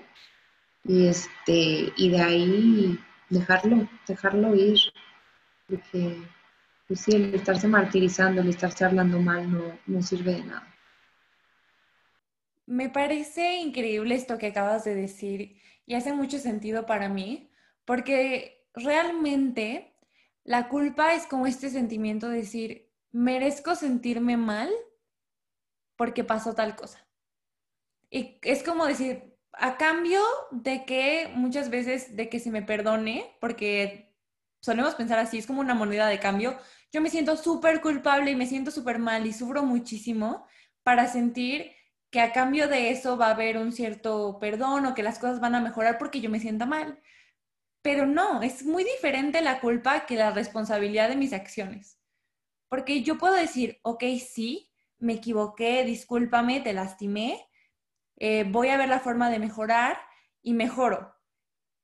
[0.88, 2.98] y este, y de ahí
[3.29, 4.79] dejarlo, dejarlo ir,
[5.68, 6.16] porque
[6.88, 10.74] pues sí, el estarse martirizando, el estarse hablando mal no, no sirve de nada.
[12.64, 17.51] Me parece increíble esto que acabas de decir y hace mucho sentido para mí,
[17.85, 19.94] porque realmente
[20.44, 24.70] la culpa es como este sentimiento de decir, merezco sentirme mal
[25.96, 27.07] porque pasó tal cosa.
[28.11, 33.37] Y es como decir, a cambio de que muchas veces de que se me perdone,
[33.41, 34.15] porque
[34.61, 36.59] solemos pensar así, es como una moneda de cambio,
[36.93, 40.47] yo me siento súper culpable y me siento súper mal y sufro muchísimo
[40.83, 41.73] para sentir
[42.11, 45.41] que a cambio de eso va a haber un cierto perdón o que las cosas
[45.41, 47.01] van a mejorar porque yo me sienta mal.
[47.83, 51.99] Pero no, es muy diferente la culpa que la responsabilidad de mis acciones.
[52.69, 57.48] Porque yo puedo decir, ok, sí, me equivoqué, discúlpame, te lastimé,
[58.19, 59.99] eh, voy a ver la forma de mejorar
[60.43, 61.15] y mejoro.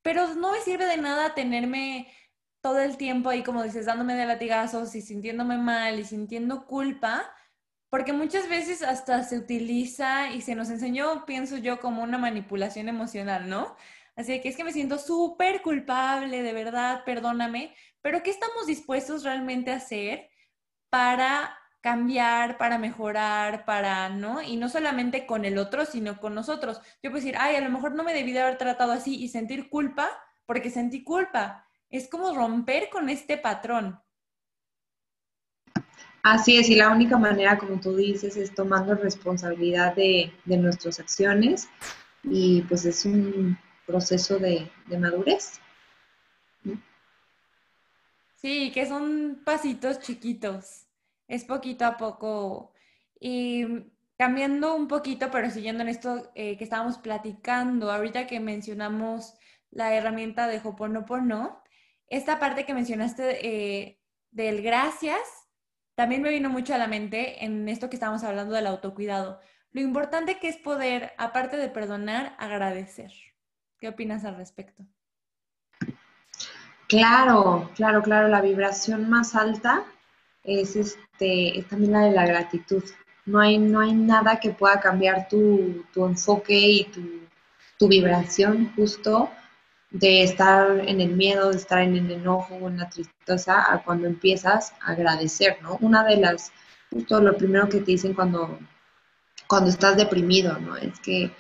[0.03, 2.13] Pero no me sirve de nada tenerme
[2.61, 7.35] todo el tiempo ahí, como dices, dándome de latigazos y sintiéndome mal y sintiendo culpa
[7.95, 12.89] porque muchas veces hasta se utiliza y se nos enseñó, pienso yo, como una manipulación
[12.89, 13.77] emocional, ¿no?
[14.17, 19.23] Así que es que me siento súper culpable, de verdad, perdóname, pero ¿qué estamos dispuestos
[19.23, 20.29] realmente a hacer
[20.91, 24.41] para cambiar, para mejorar, para, ¿no?
[24.41, 26.81] Y no solamente con el otro, sino con nosotros.
[27.03, 29.29] Yo puedo decir, ay, a lo mejor no me debí de haber tratado así y
[29.29, 30.09] sentir culpa
[30.47, 31.69] porque sentí culpa.
[31.91, 34.01] Es como romper con este patrón.
[36.23, 41.69] Así es, y la única manera, como tú dices, es tomando responsabilidad de, nuestras acciones
[42.23, 45.61] y pues es un proceso de, madurez.
[48.37, 50.84] Sí, que son pasitos chiquitos.
[51.29, 52.73] Es poquito a poco.
[53.19, 53.67] Y
[54.19, 59.35] cambiando un poquito, pero siguiendo en esto eh, que estábamos platicando, ahorita que mencionamos
[59.71, 61.63] la herramienta de Hoponopono,
[62.09, 65.21] esta parte que mencionaste eh, del gracias,
[65.95, 69.41] también me vino mucho a la mente en esto que estábamos hablando del autocuidado.
[69.73, 73.13] Lo importante que es poder, aparte de perdonar, agradecer.
[73.79, 74.85] ¿Qué opinas al respecto?
[76.89, 78.29] Claro, claro, claro.
[78.29, 79.85] La vibración más alta
[80.45, 82.85] es, este, es también la de la gratitud.
[83.27, 87.01] No hay, no hay nada que pueda cambiar tu, enfoque y tu,
[87.79, 89.31] tu, vibración justo
[89.91, 93.83] de estar en el miedo, de estar en el enojo o en la tristeza, a
[93.83, 95.79] cuando empiezas a agradecer, ¿no?
[95.81, 96.53] Una de las,
[96.91, 98.59] justo lo primero que te dicen cuando,
[99.47, 100.77] cuando estás deprimido, ¿no?
[100.77, 101.31] Es que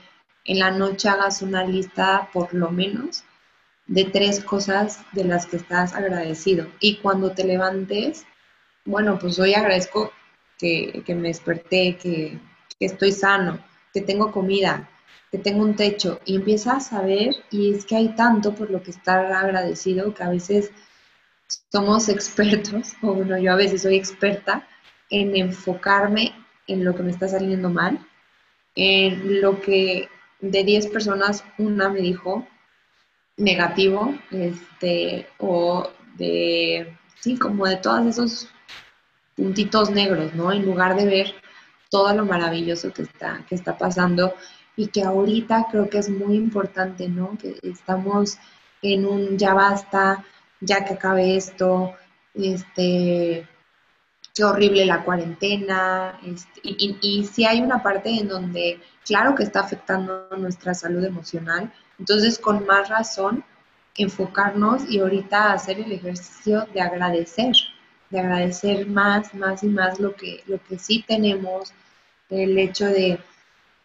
[0.44, 3.24] en la noche hagas una lista por lo menos
[3.86, 6.66] de tres cosas de las que estás agradecido.
[6.80, 8.26] Y cuando te levantes,
[8.84, 10.12] bueno, pues hoy agradezco
[10.58, 12.38] que, me desperté, que,
[12.80, 14.90] estoy sano, que tengo comida,
[15.30, 16.20] que tengo un techo.
[16.24, 20.22] Y empiezas a ver, y es que hay tanto por lo que estar agradecido que
[20.22, 20.70] a veces
[21.72, 24.66] somos expertos, o bueno, yo a veces soy experta
[25.10, 26.34] en enfocarme
[26.66, 28.06] en lo que me está saliendo mal,
[28.74, 30.08] en lo que
[30.40, 32.46] de 10 personas una me dijo,
[33.36, 38.48] negativo, este, o de, sí, como de todos esos
[39.36, 40.52] puntitos negros, ¿no?
[40.52, 41.34] En lugar de ver
[41.90, 44.34] todo lo maravilloso que está, que está pasando
[44.76, 47.36] y que ahorita creo que es muy importante, ¿no?
[47.38, 48.38] Que estamos
[48.82, 50.24] en un ya basta,
[50.60, 51.92] ya que acabe esto,
[52.34, 53.48] este,
[54.34, 59.34] qué horrible la cuarentena, este, y, y, y sí hay una parte en donde, claro
[59.34, 63.44] que está afectando nuestra salud emocional, entonces, con más razón,
[63.96, 67.54] enfocarnos y ahorita hacer el ejercicio de agradecer,
[68.14, 71.72] de agradecer más, más y más lo que, lo que sí tenemos,
[72.30, 73.18] el hecho de,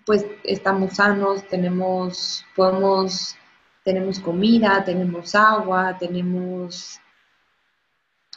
[0.06, 3.36] pues, estamos sanos, tenemos, podemos,
[3.84, 7.00] tenemos comida, tenemos agua, tenemos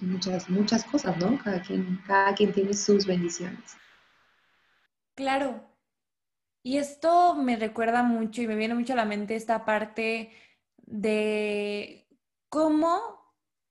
[0.00, 1.38] muchas, muchas cosas, ¿no?
[1.44, 3.76] Cada quien, cada quien tiene sus bendiciones.
[5.14, 5.62] Claro,
[6.62, 10.32] y esto me recuerda mucho y me viene mucho a la mente esta parte
[10.78, 12.08] de
[12.48, 12.98] cómo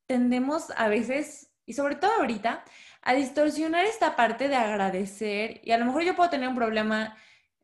[0.05, 2.63] tendemos a veces, y sobre todo ahorita,
[3.01, 5.61] a distorsionar esta parte de agradecer.
[5.63, 7.17] Y a lo mejor yo puedo tener un problema,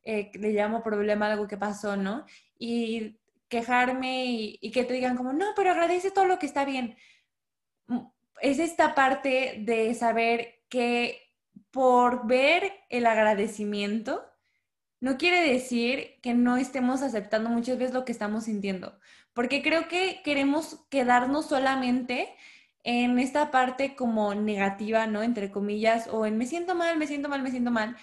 [0.03, 2.25] eh, le llamo problema algo que pasó, ¿no?
[2.57, 3.17] Y
[3.49, 6.97] quejarme y, y que te digan como, no, pero agradece todo lo que está bien.
[7.88, 7.99] Mm,
[8.41, 11.27] es esta parte de saber que
[11.71, 14.25] por ver el agradecimiento,
[14.99, 18.99] no quiere decir que no estemos aceptando muchas veces lo que estamos sintiendo,
[19.33, 22.33] porque creo que queremos quedarnos solamente
[22.88, 25.21] en esta parte como negativa, ¿no?
[25.21, 27.97] Entre comillas, o en me siento mal, me siento mal, me siento mal.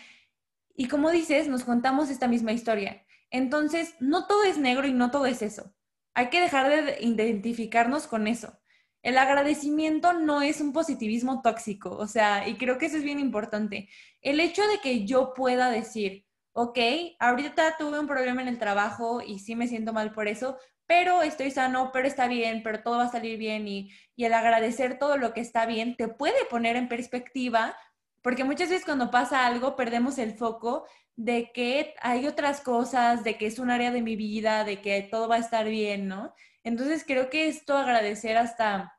[0.76, 3.02] Y como dices, nos contamos esta misma historia.
[3.30, 5.74] Entonces, no todo es negro y no todo es eso.
[6.12, 8.60] Hay que dejar de identificarnos con eso.
[9.00, 13.20] El agradecimiento no es un positivismo tóxico, o sea, y creo que eso es bien
[13.20, 13.88] importante.
[14.20, 16.78] El hecho de que yo pueda decir, ok,
[17.20, 21.22] ahorita tuve un problema en el trabajo y sí me siento mal por eso, pero
[21.22, 25.16] estoy sano, pero está bien, pero todo va a salir bien y, el agradecer todo
[25.16, 27.76] lo que está bien te puede poner en perspectiva,
[28.22, 33.36] porque muchas veces cuando pasa algo perdemos el foco de que hay otras cosas, de
[33.36, 36.34] que es un área de mi vida, de que todo va a estar bien, ¿no?
[36.62, 38.98] Entonces creo que esto agradecer hasta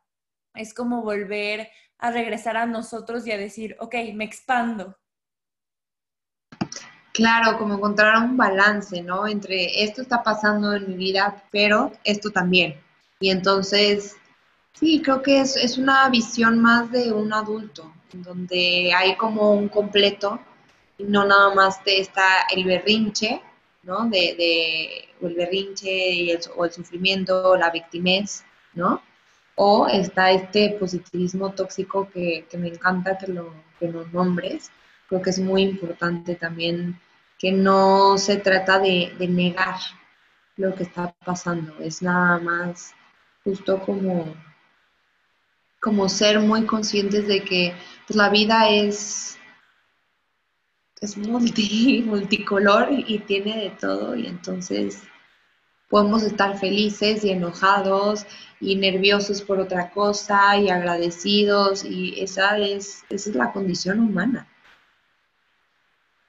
[0.53, 4.97] es como volver a regresar a nosotros y a decir, ok, me expando,
[7.15, 9.25] Claro, como encontrar un balance, ¿no?
[9.25, 12.75] Entre esto está pasando en mi vida, pero esto también.
[13.21, 14.17] Y entonces,
[14.73, 19.69] sí, creo que es, es una visión más de un adulto, donde hay como un
[19.69, 20.41] completo
[20.99, 23.41] no nada más te está el berrinche,
[23.83, 24.09] ¿no?
[24.09, 29.01] De, de o el berrinche y el, o el sufrimiento, o la victimez, ¿no?
[29.55, 34.69] O está este positivismo tóxico que, que me encanta que lo, que lo nombres.
[35.07, 36.99] Creo que es muy importante también
[37.37, 39.79] que no se trata de, negar
[40.57, 42.93] lo que está pasando, es nada más
[43.43, 44.33] justo como,
[45.81, 47.75] como ser muy conscientes de que
[48.07, 49.37] pues, la vida es,
[51.01, 55.03] es multi, multicolor y, tiene de todo y entonces
[55.89, 58.25] podemos estar felices y enojados
[58.59, 64.47] y nerviosos por otra cosa y agradecidos y esa es, esa es la condición humana.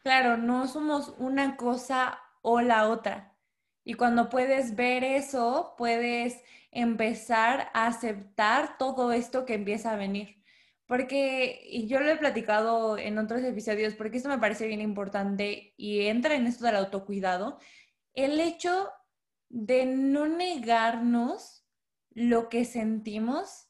[0.06, 3.36] Claro, no somos una cosa o la otra.
[3.82, 10.44] Y cuando puedes ver eso, puedes empezar a aceptar todo esto que empieza a venir.
[10.86, 15.74] porque, y yo lo he platicado en otros episodios, porque esto me parece bien importante
[15.76, 17.58] y entra en esto del autocuidado,
[18.14, 18.90] el hecho
[19.48, 21.66] de no negarnos
[22.12, 23.68] lo que sentimos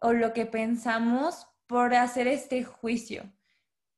[0.00, 3.35] o lo que pensamos por hacer este juicio.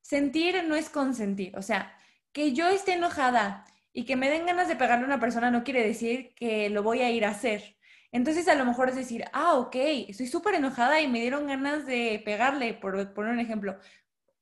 [0.09, 1.95] Sentir no es consentir, o sea,
[2.33, 5.65] que yo esté enojada y que me den ganas de pegarle a una persona no
[5.65, 7.77] quiere decir que lo voy a ir a hacer.
[8.11, 9.77] Entonces a lo mejor es decir, ah, ok,
[10.09, 13.77] estoy súper enojada y me dieron ganas de pegarle, por poner un ejemplo.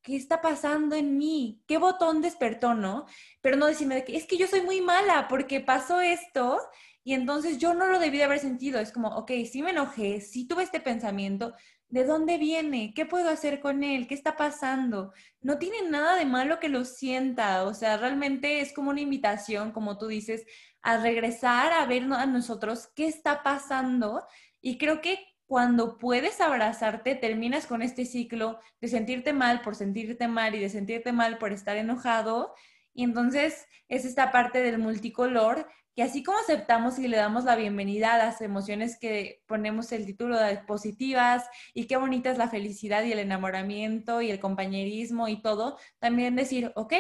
[0.03, 1.65] ¿Qué está pasando en mí?
[1.67, 3.07] ¿Qué botón despertó, no?
[3.41, 6.61] Pero no decirme que es que yo soy muy mala porque pasó esto
[7.03, 8.79] y entonces yo no lo debí de haber sentido.
[8.79, 11.55] Es como, ok, sí me enojé, sí tuve este pensamiento,
[11.97, 12.93] ¿De dónde viene?
[12.95, 14.07] ¿Qué puedo hacer con él?
[14.07, 15.15] ¿Qué está pasando?
[15.41, 19.73] No tiene nada de malo que lo sienta, o sea, realmente es como una invitación,
[19.73, 20.45] como tú dices,
[20.83, 24.27] a regresar a ver a nosotros qué está pasando
[24.61, 30.29] y creo que cuando puedes abrazarte, terminas con este ciclo de sentirte mal por sentirte
[30.29, 32.55] mal y de sentirte mal por estar enojado.
[32.93, 35.67] Y entonces es esta parte del multicolor
[35.97, 40.05] que así como aceptamos y le damos la bienvenida a las emociones que ponemos el
[40.05, 45.27] título de positivas y qué bonita es la felicidad y el enamoramiento y el compañerismo
[45.27, 46.93] y todo, también decir, ok,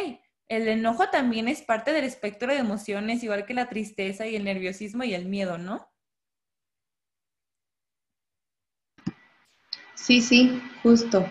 [0.49, 4.45] el enojo también es parte del espectro de emociones, igual que la tristeza y el
[4.45, 5.93] nerviosismo y el miedo, ¿no?
[9.95, 11.29] Sí, sí, justo.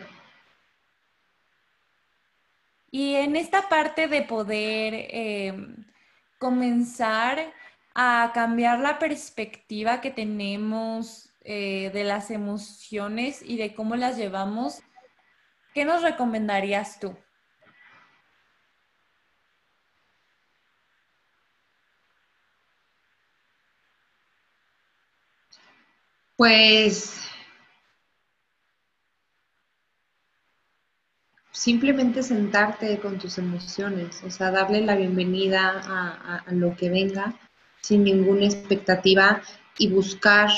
[2.91, 4.93] Y en esta parte de poder...
[4.93, 5.75] Eh,
[6.37, 7.53] comenzar
[7.93, 14.81] a cambiar la perspectiva que tenemos eh, de las emociones y de cómo las llevamos,
[15.73, 17.15] ¿qué nos recomendarías tú?
[26.35, 27.25] Pues
[31.55, 35.81] simplemente sentarte con tus emociones, o sea, darle la bienvenida
[36.45, 37.33] a, lo que venga
[37.81, 39.41] sin ninguna expectativa
[39.77, 40.49] y buscar,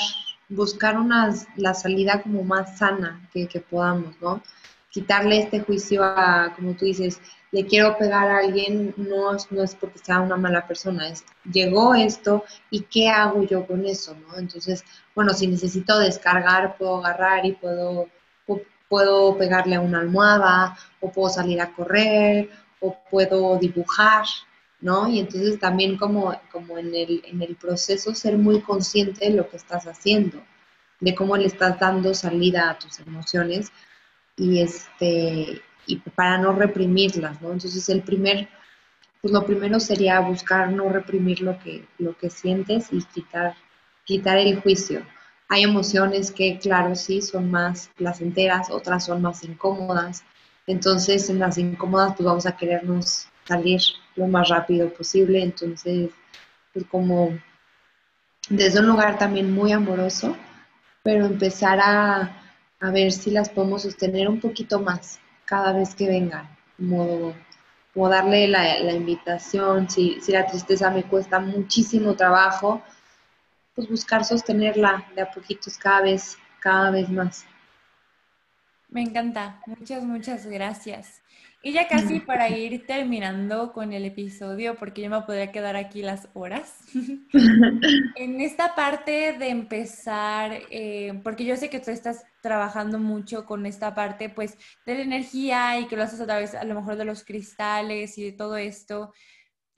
[0.48, 4.42] buscar una, la salida como más sana que, podamos, ¿no?
[4.90, 7.20] Quitarle este juicio a, como tú dices,
[7.52, 11.94] le quiero pegar a alguien, no, no es porque sea una mala persona, es llegó
[11.94, 14.36] esto y qué hago yo con eso, ¿no?
[14.36, 14.84] Entonces,
[15.14, 18.08] bueno, si necesito descargar, puedo agarrar y puedo
[18.88, 24.24] puedo pegarle a una almohada, o puedo salir a correr, o puedo dibujar,
[24.80, 25.08] ¿no?
[25.08, 29.48] Y entonces también como, como en, el, en el proceso ser muy consciente de lo
[29.48, 30.42] que estás haciendo,
[31.00, 33.70] de cómo le estás dando salida a tus emociones
[34.36, 37.52] y, este, y para no reprimirlas, ¿no?
[37.52, 38.48] Entonces el primer,
[39.20, 43.54] pues lo primero sería buscar no reprimir lo que, lo que sientes y quitar,
[44.04, 45.02] quitar el juicio
[45.48, 50.22] hay emociones que, claro, sí, son más placenteras, otras son más incómodas.
[50.66, 53.80] Entonces, en las incómodas, pues vamos a querernos salir
[54.16, 55.42] lo más rápido posible.
[55.42, 56.10] Entonces,
[56.74, 57.38] pues como
[58.50, 60.36] desde un lugar también muy amoroso,
[61.02, 62.34] pero empezar a,
[62.80, 67.34] ver si las podemos sostener un poquito más cada vez que vengan, como,
[68.08, 72.82] darle la, la invitación, si, si la tristeza me cuesta muchísimo trabajo,
[73.78, 77.46] pues buscar sostenerla de a poquitos cada vez, cada vez más.
[78.88, 81.22] Me encanta, muchas, muchas gracias.
[81.62, 86.02] Y ya casi para ir terminando con el episodio, porque yo me podría quedar aquí
[86.02, 86.74] las horas,
[88.16, 93.64] en esta parte de empezar, eh, porque yo sé que tú estás trabajando mucho con
[93.64, 96.96] esta parte, pues, de la energía y que lo haces a través, a lo mejor,
[96.96, 99.12] de los cristales y de todo esto,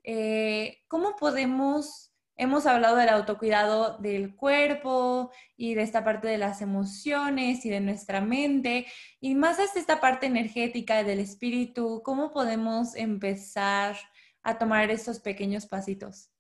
[0.05, 2.10] eh, ¿cómo podemos
[2.41, 7.80] Hemos hablado del autocuidado del cuerpo y de esta parte de las emociones y de
[7.80, 8.86] nuestra mente
[9.20, 12.01] y más hasta esta parte energética del espíritu.
[12.03, 13.95] ¿Cómo podemos empezar
[14.43, 16.30] a tomar estos pequeños pasitos?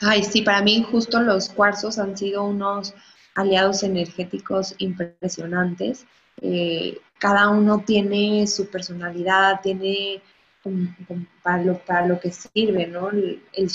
[0.00, 2.94] Ay, sí, para mí justo los cuarzos han sido unos
[3.34, 6.06] aliados energéticos impresionantes.
[6.40, 10.22] Eh, cada uno tiene su personalidad, tiene
[11.42, 13.10] para, lo, para lo que sirve, ¿no?
[13.10, 13.66] El, el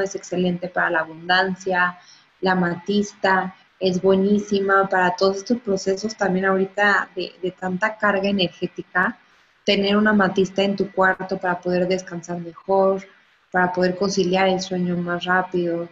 [0.00, 1.98] es excelente para la abundancia,
[2.40, 9.18] la matista es buenísima para todos estos procesos también ahorita de, de tanta carga energética,
[9.64, 13.06] tener una matista en tu cuarto para poder descansar mejor,
[13.50, 15.88] para poder conciliar el sueño más rápido,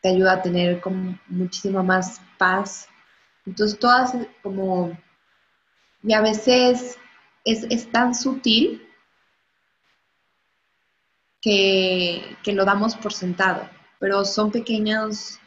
[0.00, 2.88] te ayuda a tener como muchísima más paz.
[3.44, 4.96] Entonces, todas como,
[6.02, 6.98] y a veces
[7.44, 8.87] es, es tan sutil
[11.40, 13.68] que, lo damos por sentado,
[13.98, 15.38] pero son pequeños,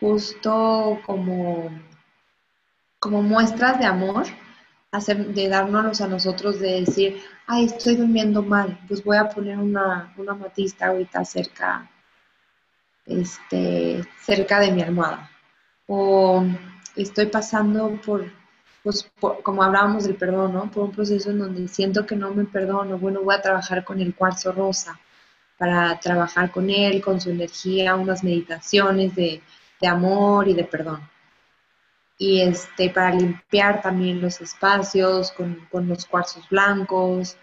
[0.00, 1.70] justo como
[2.98, 4.26] como muestras de amor,
[5.34, 10.14] de darnos a nosotros, de decir, ay, estoy durmiendo mal, pues voy a poner una,
[10.16, 11.90] una matista ahorita cerca,
[13.04, 15.28] este, cerca de mi almohada.
[15.88, 16.44] O
[16.94, 18.30] estoy pasando por,
[18.82, 19.10] pues,
[19.42, 20.70] como hablábamos del perdón, ¿no?
[20.70, 24.00] Por un proceso en donde siento que no me perdono, bueno, voy a trabajar con
[24.00, 24.98] el cuarzo rosa
[25.58, 29.42] para trabajar con él, con su energía, unas meditaciones de,
[29.80, 31.12] de amor y de perdón
[32.22, 37.36] y este, para limpiar también los espacios con, con los cuarzos blancos.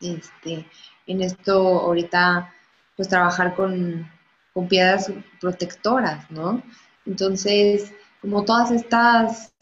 [0.00, 0.66] Este,
[1.06, 2.52] en esto ahorita,
[2.96, 4.10] pues trabajar con,
[4.52, 6.60] con piedras protectoras, ¿no?
[7.06, 9.54] Entonces, como todas estas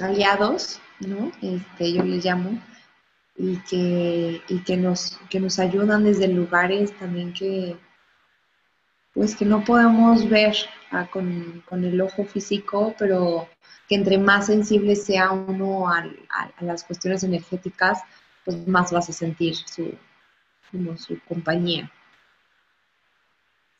[0.00, 1.32] aliados, ¿no?
[1.42, 2.60] Este, yo les llamo,
[3.36, 7.76] y que, y que, nos, que nos ayudan desde lugares también que,
[9.12, 10.56] pues que no podemos ver
[10.90, 13.48] ah, con, el ojo físico, pero
[13.88, 16.06] que entre más sensible sea uno a,
[16.60, 18.02] las cuestiones energéticas,
[18.44, 19.94] pues más vas a sentir su,
[20.98, 21.90] su compañía.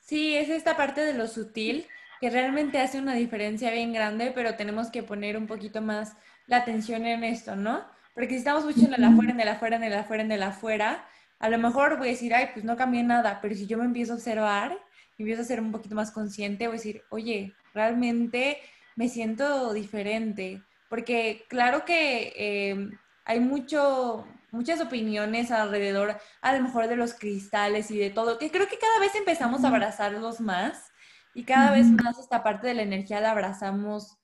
[0.00, 1.86] Sí, es esta parte de lo sutil
[2.20, 6.14] que realmente hace una diferencia bien grande, pero tenemos que poner un poquito más
[6.46, 7.84] la atención en esto, ¿no?
[8.14, 10.42] Porque si estamos mucho en el afuera, en el afuera, en el afuera, en el
[10.42, 11.04] afuera,
[11.38, 13.84] a lo mejor voy a decir, ay, pues no cambié nada, pero si yo me
[13.84, 14.78] empiezo a observar,
[15.18, 18.58] empiezo a ser un poquito más consciente, voy a decir, oye, realmente
[18.94, 22.32] me siento diferente, porque claro que
[22.70, 28.38] em, hay mucho, muchas opiniones alrededor, a lo mejor de los cristales y de todo,
[28.38, 30.90] que creo que cada vez empezamos a abrazarlos más
[31.36, 34.16] y cada vez más esta parte de la energía la abrazamos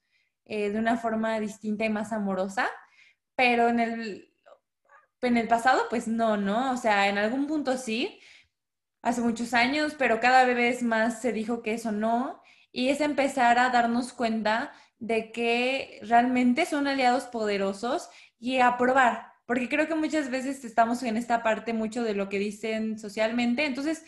[0.45, 2.67] eh, de una forma distinta y más amorosa,
[3.35, 4.33] pero en el,
[5.21, 6.71] en el pasado pues no, ¿no?
[6.71, 8.19] O sea, en algún punto sí,
[9.03, 12.41] hace muchos años, pero cada vez más se dijo que eso no,
[12.71, 18.09] y es empezar a darnos cuenta de que realmente son aliados poderosos
[18.39, 22.27] y a probar, porque creo que muchas veces estamos en esta parte mucho de lo
[22.27, 24.03] que dicen socialmente, entonces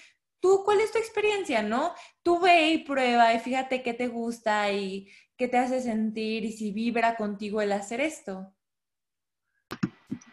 [0.64, 1.94] ¿cuál es tu experiencia, no?
[2.24, 6.52] Tú ve y prueba y fíjate qué te gusta y qué te hace sentir y
[6.52, 8.54] si vibra contigo el hacer esto.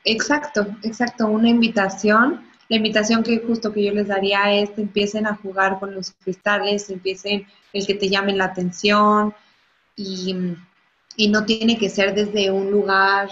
[0.04, 5.26] Exacto, exacto, una invitación la invitación que justo que yo les daría es que empiecen
[5.26, 9.34] a jugar con los cristales, empiecen el que te llamen la atención
[9.94, 10.56] y,
[11.28, 13.28] no tiene que ser desde un lugar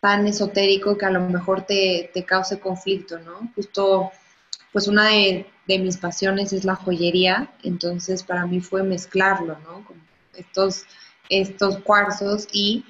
[0.00, 3.52] tan esotérico que a lo mejor te, cause conflicto, ¿no?
[3.54, 4.10] Justo,
[4.72, 9.84] pues una de, mis pasiones es la joyería, entonces para mí fue mezclarlo, ¿no?
[10.34, 10.84] estos,
[11.28, 12.84] estos cuarzos y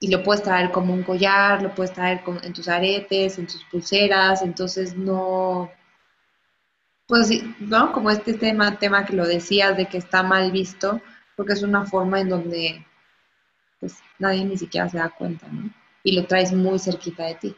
[0.00, 3.62] y lo puedes traer como un collar, lo puedes traer en tus aretes, en tus
[3.64, 5.70] pulseras, entonces no,
[7.06, 7.30] pues
[7.60, 7.92] ¿no?
[7.92, 11.02] Como este tema, tema que lo decías de que está mal visto,
[11.36, 12.86] porque es una forma en donde
[13.78, 15.70] pues nadie ni siquiera se da cuenta, ¿no?
[16.02, 17.56] Y lo traes muy cerquita de ti.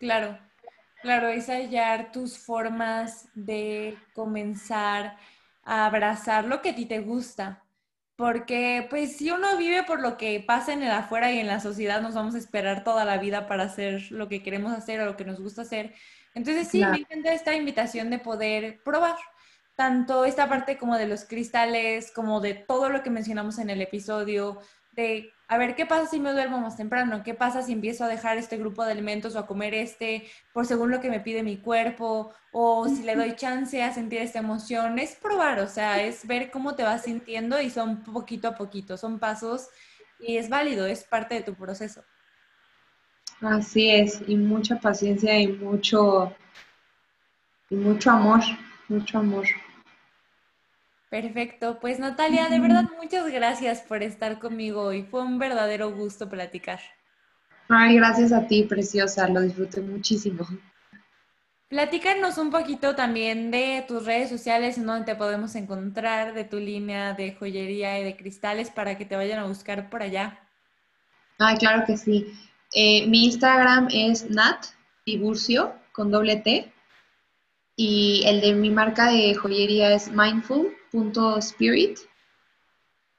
[0.00, 0.36] Claro,
[1.02, 5.16] claro, es hallar tus formas de comenzar
[5.62, 7.64] a abrazar lo que a ti te gusta,
[8.16, 11.60] porque pues si uno vive por lo que pasa en el afuera y en la
[11.60, 15.06] sociedad, nos vamos a esperar toda la vida para hacer lo que queremos hacer o
[15.06, 15.94] lo que nos gusta hacer.
[16.34, 19.16] Entonces sí, me encanta esta invitación de poder probar
[19.76, 23.80] tanto esta parte como de los cristales, como de todo lo que mencionamos en el
[23.80, 24.58] episodio,
[24.92, 27.22] de a ver, ¿qué pasa si me duermo más temprano?
[27.24, 30.66] ¿Qué pasa si empiezo a dejar este grupo de alimentos o a comer este por
[30.66, 32.34] según lo que me pide mi cuerpo?
[32.52, 34.98] O si le doy chance a sentir esta emoción.
[34.98, 38.98] Es probar, o sea, es ver cómo te vas sintiendo y son poquito a poquito,
[38.98, 39.68] son pasos
[40.18, 42.04] y es válido, es parte de tu proceso.
[43.40, 46.34] Así es, y mucha paciencia y mucho,
[47.70, 48.40] y mucho amor,
[48.88, 49.46] mucho amor.
[51.10, 55.04] Perfecto, pues Natalia, de verdad muchas gracias por estar conmigo hoy.
[55.04, 56.80] Fue un verdadero gusto platicar.
[57.68, 60.46] Ay, gracias a ti, preciosa, lo disfruté muchísimo.
[61.68, 66.58] Platícanos un poquito también de tus redes sociales, en donde te podemos encontrar, de tu
[66.58, 70.40] línea de joyería y de cristales para que te vayan a buscar por allá.
[71.38, 72.26] Ay, claro que sí.
[72.72, 74.64] Eh, mi Instagram es Nat
[75.04, 76.72] Tiburcio con doble T
[77.76, 80.10] y el de mi marca de joyería es
[80.92, 81.98] mindful.spirit.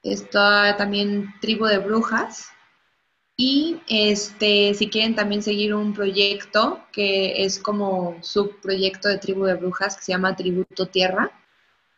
[0.02, 2.48] Está también Tribu de Brujas.
[3.36, 9.54] Y este, si quieren también seguir un proyecto que es como subproyecto de Tribu de
[9.54, 11.30] Brujas que se llama Tributo Tierra.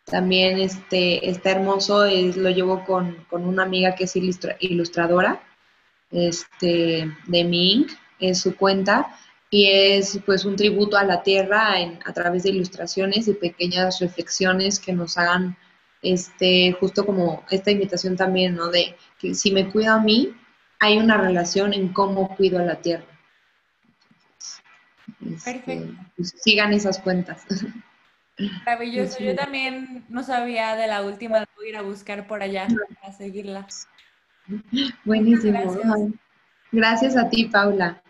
[0.05, 5.43] También este, está hermoso, es, lo llevo con, una amiga que es ilustradora
[6.11, 7.87] este, de mi
[8.19, 9.17] es su cuenta
[9.55, 11.75] y es pues un tributo a la tierra
[12.07, 15.59] a través de ilustraciones y pequeñas reflexiones que nos hagan
[16.01, 18.69] este, justo como esta invitación también, ¿no?
[18.69, 20.35] De que si me cuido a mí,
[20.81, 23.05] hay una relación en cómo cuido a la tierra.
[25.21, 25.97] Este, Perfecto.
[26.17, 27.45] Pues, sigan esas cuentas.
[28.65, 29.19] Maravilloso.
[29.23, 32.69] Yo también no sabía de la última, voy a ir a buscar por allá
[33.03, 33.67] para seguirla.
[35.05, 35.75] Buenísimo.
[35.75, 36.11] Gracias.
[36.73, 38.03] gracias a ti, Paula.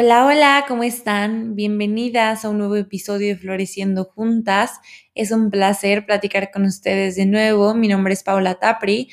[0.00, 1.56] Hola, hola, ¿cómo están?
[1.56, 4.78] Bienvenidas a un nuevo episodio de Floreciendo Juntas.
[5.16, 7.74] Es un placer platicar con ustedes de nuevo.
[7.74, 9.08] Mi nombre es Paula Tapri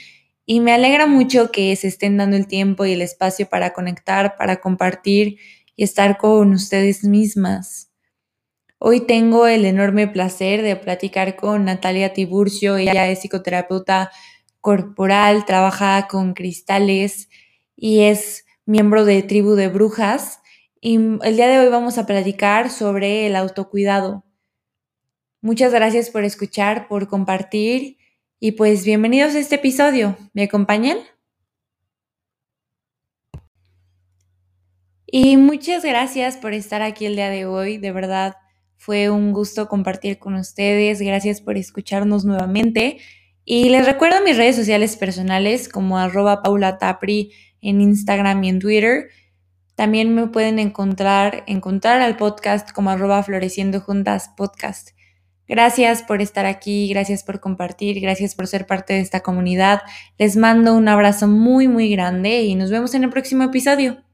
[0.46, 4.36] y me alegra mucho que se estén dando el tiempo y el espacio para conectar,
[4.38, 5.40] para compartir
[5.76, 7.90] y estar con ustedes mismas.
[8.78, 12.78] Hoy tengo el enorme placer de platicar con Natalia Tiburcio.
[12.78, 14.12] Ella es psicoterapeuta
[14.62, 17.28] corporal, trabaja con cristales
[17.76, 20.42] y es miembro de Tribu de Brujas.
[20.88, 24.24] Y el día de hoy vamos a platicar sobre el autocuidado.
[25.42, 27.98] Muchas gracias por escuchar, por compartir
[28.40, 30.16] y pues bienvenidos a este episodio.
[30.34, 31.00] ¿Me acompañan?
[35.08, 37.80] Y muchas gracias por estar aquí el día de hoy.
[37.80, 38.36] De verdad,
[38.78, 41.02] fue un gusto compartir con ustedes.
[41.02, 43.00] Gracias por escucharnos nuevamente.
[43.44, 48.60] Y les recuerdo mis redes sociales personales como arroba Paula Tapri en Instagram y en
[48.60, 49.10] Twitter.
[49.76, 54.92] También me pueden encontrar, encontrar al podcast como arroba floreciendo juntas podcast.
[55.48, 59.82] Gracias por estar aquí, gracias por compartir, gracias por ser parte de esta comunidad.
[60.18, 64.05] Les mando un abrazo muy, muy grande y nos vemos en el próximo episodio.